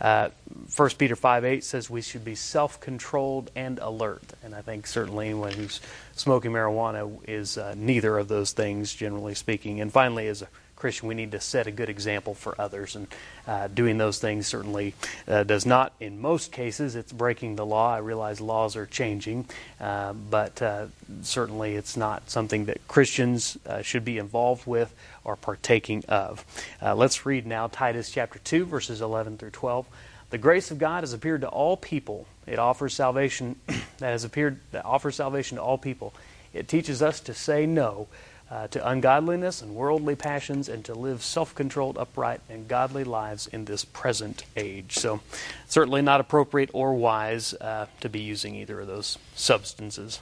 Uh, 0.00 0.28
First 0.68 0.98
Peter 0.98 1.16
five 1.16 1.44
eight 1.44 1.64
says 1.64 1.90
we 1.90 2.00
should 2.00 2.24
be 2.24 2.36
self 2.36 2.80
controlled 2.80 3.50
and 3.56 3.78
alert, 3.80 4.22
and 4.44 4.54
I 4.54 4.62
think 4.62 4.86
certainly 4.86 5.26
anyone 5.26 5.52
who's 5.52 5.80
smoking 6.12 6.52
marijuana 6.52 7.18
is 7.26 7.58
uh, 7.58 7.74
neither 7.76 8.16
of 8.16 8.28
those 8.28 8.52
things, 8.52 8.94
generally 8.94 9.34
speaking. 9.34 9.80
And 9.80 9.92
finally, 9.92 10.28
as 10.28 10.42
a 10.42 10.48
Christian, 10.82 11.06
we 11.06 11.14
need 11.14 11.30
to 11.30 11.38
set 11.38 11.68
a 11.68 11.70
good 11.70 11.88
example 11.88 12.34
for 12.34 12.60
others. 12.60 12.96
And 12.96 13.06
uh, 13.46 13.68
doing 13.68 13.98
those 13.98 14.18
things 14.18 14.48
certainly 14.48 14.94
uh, 15.28 15.44
does 15.44 15.64
not, 15.64 15.92
in 16.00 16.20
most 16.20 16.50
cases, 16.50 16.96
it's 16.96 17.12
breaking 17.12 17.54
the 17.54 17.64
law. 17.64 17.94
I 17.94 17.98
realize 17.98 18.40
laws 18.40 18.74
are 18.74 18.86
changing, 18.86 19.46
uh, 19.80 20.12
but 20.12 20.60
uh, 20.60 20.86
certainly 21.22 21.76
it's 21.76 21.96
not 21.96 22.28
something 22.28 22.64
that 22.64 22.88
Christians 22.88 23.56
uh, 23.64 23.82
should 23.82 24.04
be 24.04 24.18
involved 24.18 24.66
with 24.66 24.92
or 25.22 25.36
partaking 25.36 26.02
of. 26.08 26.44
Uh, 26.82 26.96
let's 26.96 27.24
read 27.24 27.46
now 27.46 27.68
Titus 27.68 28.10
chapter 28.10 28.40
2, 28.40 28.64
verses 28.64 29.00
11 29.00 29.38
through 29.38 29.50
12. 29.50 29.86
The 30.30 30.38
grace 30.38 30.72
of 30.72 30.80
God 30.80 31.04
has 31.04 31.12
appeared 31.12 31.42
to 31.42 31.48
all 31.48 31.76
people. 31.76 32.26
It 32.44 32.58
offers 32.58 32.92
salvation 32.92 33.54
that 33.98 34.10
has 34.10 34.24
appeared 34.24 34.58
that 34.72 34.84
offers 34.84 35.14
salvation 35.14 35.58
to 35.58 35.62
all 35.62 35.78
people. 35.78 36.12
It 36.52 36.66
teaches 36.66 37.02
us 37.02 37.20
to 37.20 37.34
say 37.34 37.66
no 37.66 38.08
uh, 38.52 38.68
to 38.68 38.86
ungodliness 38.86 39.62
and 39.62 39.74
worldly 39.74 40.14
passions 40.14 40.68
and 40.68 40.84
to 40.84 40.94
live 40.94 41.22
self 41.22 41.54
controlled, 41.54 41.96
upright, 41.96 42.40
and 42.50 42.68
godly 42.68 43.02
lives 43.02 43.46
in 43.46 43.64
this 43.64 43.82
present 43.82 44.44
age. 44.56 44.98
So, 44.98 45.20
certainly 45.66 46.02
not 46.02 46.20
appropriate 46.20 46.68
or 46.74 46.92
wise 46.92 47.54
uh, 47.54 47.86
to 48.02 48.10
be 48.10 48.20
using 48.20 48.54
either 48.56 48.80
of 48.80 48.88
those 48.88 49.16
substances. 49.34 50.20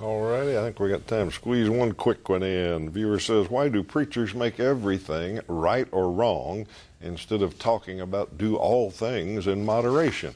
All 0.00 0.22
righty, 0.22 0.58
I 0.58 0.62
think 0.62 0.78
we 0.78 0.90
got 0.90 1.06
time 1.06 1.30
to 1.30 1.34
squeeze 1.34 1.70
one 1.70 1.92
quick 1.92 2.28
one 2.28 2.42
in. 2.42 2.90
Viewer 2.90 3.18
says, 3.18 3.48
Why 3.48 3.70
do 3.70 3.82
preachers 3.82 4.34
make 4.34 4.60
everything 4.60 5.40
right 5.48 5.88
or 5.90 6.10
wrong 6.10 6.66
instead 7.00 7.40
of 7.40 7.58
talking 7.58 7.98
about 7.98 8.36
do 8.36 8.56
all 8.56 8.90
things 8.90 9.46
in 9.46 9.64
moderation? 9.64 10.34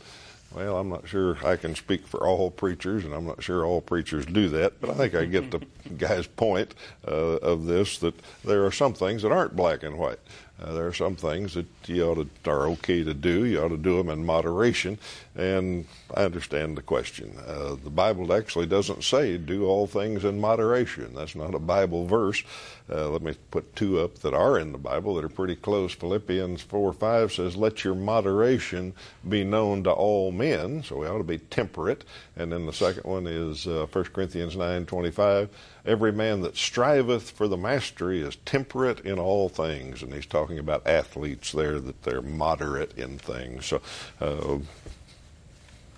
Well, 0.55 0.79
I'm 0.79 0.89
not 0.89 1.07
sure 1.07 1.37
I 1.45 1.57
can 1.57 1.75
speak 1.75 2.07
for 2.07 2.27
all 2.27 2.51
preachers, 2.51 3.05
and 3.05 3.13
I'm 3.13 3.27
not 3.27 3.43
sure 3.43 3.67
all 3.67 3.83
preachers 3.83 4.25
do 4.25 4.49
that, 4.49 4.81
but 4.81 4.91
I 4.91 4.95
think 4.95 5.15
I 5.15 5.27
get 5.27 5.51
the 5.51 5.61
guy's 5.99 6.27
point 6.27 6.75
uh, 7.07 7.37
of 7.37 7.67
this 7.67 7.99
that 7.99 8.15
there 8.45 8.65
are 8.65 8.73
some 8.73 8.95
things 8.95 9.23
that 9.23 9.33
aren't 9.33 9.55
black 9.55 9.83
and 9.83 9.99
white. 9.99 10.19
Uh, 10.63 10.73
there 10.73 10.87
are 10.87 10.93
some 10.93 11.17
things 11.17 11.55
that 11.55 11.67
you 11.87 12.05
ought 12.05 12.27
to 12.45 12.51
are 12.51 12.69
okay 12.69 13.05
to 13.05 13.15
do. 13.15 13.45
You 13.45 13.63
ought 13.63 13.69
to 13.69 13.77
do 13.77 13.97
them 13.99 14.09
in 14.11 14.25
moderation, 14.27 14.99
and 15.37 15.87
I 16.15 16.25
understand 16.25 16.77
the 16.77 16.83
question. 16.83 17.37
Uh, 17.47 17.77
the 17.83 17.91
Bible 17.91 18.33
actually 18.33 18.67
doesn't 18.67 19.05
say 19.05 19.39
do 19.39 19.67
all 19.67 19.87
things 19.87 20.25
in 20.25 20.41
moderation. 20.41 21.15
That's 21.15 21.37
not 21.37 21.55
a 21.55 21.59
Bible 21.61 22.07
verse. 22.07 22.43
Uh, 22.91 23.09
let 23.11 23.23
me 23.23 23.35
put 23.51 23.77
two 23.77 24.01
up 24.01 24.19
that 24.21 24.35
are 24.35 24.59
in 24.59 24.73
the 24.73 24.79
Bible 24.79 25.15
that 25.17 25.25
are 25.25 25.29
pretty 25.29 25.55
close. 25.57 25.93
Philippians 25.93 26.63
4 26.63 26.93
5 26.93 27.33
says, 27.33 27.57
Let 27.57 27.85
your 27.85 27.95
moderation 27.95 28.95
be 29.29 29.45
known 29.45 29.85
to 29.85 29.91
all 29.93 30.33
men. 30.33 30.83
So 30.83 30.97
we 30.99 31.07
ought 31.07 31.19
to 31.19 31.25
be 31.25 31.39
temperate. 31.39 32.05
And 32.37 32.51
then 32.51 32.67
the 32.67 32.73
second 32.73 33.05
one 33.05 33.27
is 33.27 33.67
uh, 33.67 33.87
1 33.93 34.05
Corinthians 34.07 34.57
nine 34.57 34.87
twenty 34.87 35.11
five. 35.11 35.51
Every 35.89 36.13
man 36.13 36.43
that 36.43 36.57
striveth 36.57 37.31
for 37.31 37.49
the 37.49 37.57
mastery 37.57 38.21
is 38.21 38.37
temperate 38.45 39.01
in 39.01 39.19
all 39.19 39.49
things. 39.49 40.03
And 40.03 40.13
he's 40.13 40.27
talking 40.27 40.59
about 40.59 40.87
athletes 40.87 41.51
there, 41.51 41.81
that 41.81 42.03
they're 42.03 42.21
moderate 42.21 42.97
in 42.99 43.19
things. 43.19 43.67
So 43.67 43.81
uh, 44.21 44.59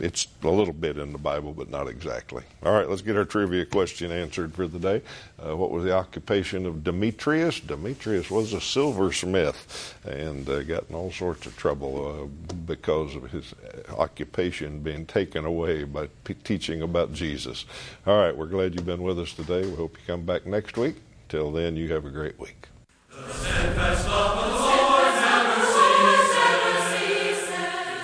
it's 0.00 0.26
a 0.42 0.48
little 0.48 0.72
bit 0.72 0.98
in 0.98 1.12
the 1.12 1.18
Bible, 1.18 1.52
but 1.52 1.70
not 1.70 1.88
exactly. 1.88 2.42
All 2.62 2.72
right, 2.72 2.88
let's 2.88 3.02
get 3.02 3.16
our 3.16 3.24
trivia 3.24 3.64
question 3.66 4.10
answered 4.10 4.54
for 4.54 4.66
the 4.66 4.78
day. 4.78 5.02
Uh, 5.38 5.56
what 5.56 5.70
was 5.70 5.84
the 5.84 5.92
occupation 5.92 6.66
of 6.66 6.82
Demetrius? 6.82 7.60
Demetrius 7.60 8.30
was 8.30 8.52
a 8.52 8.60
silversmith 8.60 9.94
and 10.04 10.48
uh, 10.48 10.62
got 10.62 10.88
in 10.88 10.94
all 10.94 11.12
sorts 11.12 11.46
of 11.46 11.56
trouble 11.56 12.28
uh, 12.30 12.54
because 12.66 13.14
of 13.14 13.30
his 13.30 13.54
occupation 13.96 14.80
being 14.80 15.06
taken 15.06 15.44
away 15.44 15.84
by 15.84 16.08
p- 16.24 16.34
teaching 16.34 16.82
about 16.82 17.12
Jesus. 17.12 17.66
All 18.06 18.18
right, 18.18 18.36
we're 18.36 18.46
glad 18.46 18.74
you've 18.74 18.86
been 18.86 19.02
with 19.02 19.18
us 19.18 19.32
today. 19.32 19.62
We 19.62 19.76
hope 19.76 19.96
you 19.98 20.02
come 20.06 20.22
back 20.22 20.46
next 20.46 20.76
week. 20.76 20.96
Till 21.28 21.52
then, 21.52 21.76
you 21.76 21.92
have 21.92 22.06
a 22.06 22.10
great 22.10 22.38
week. 22.40 22.66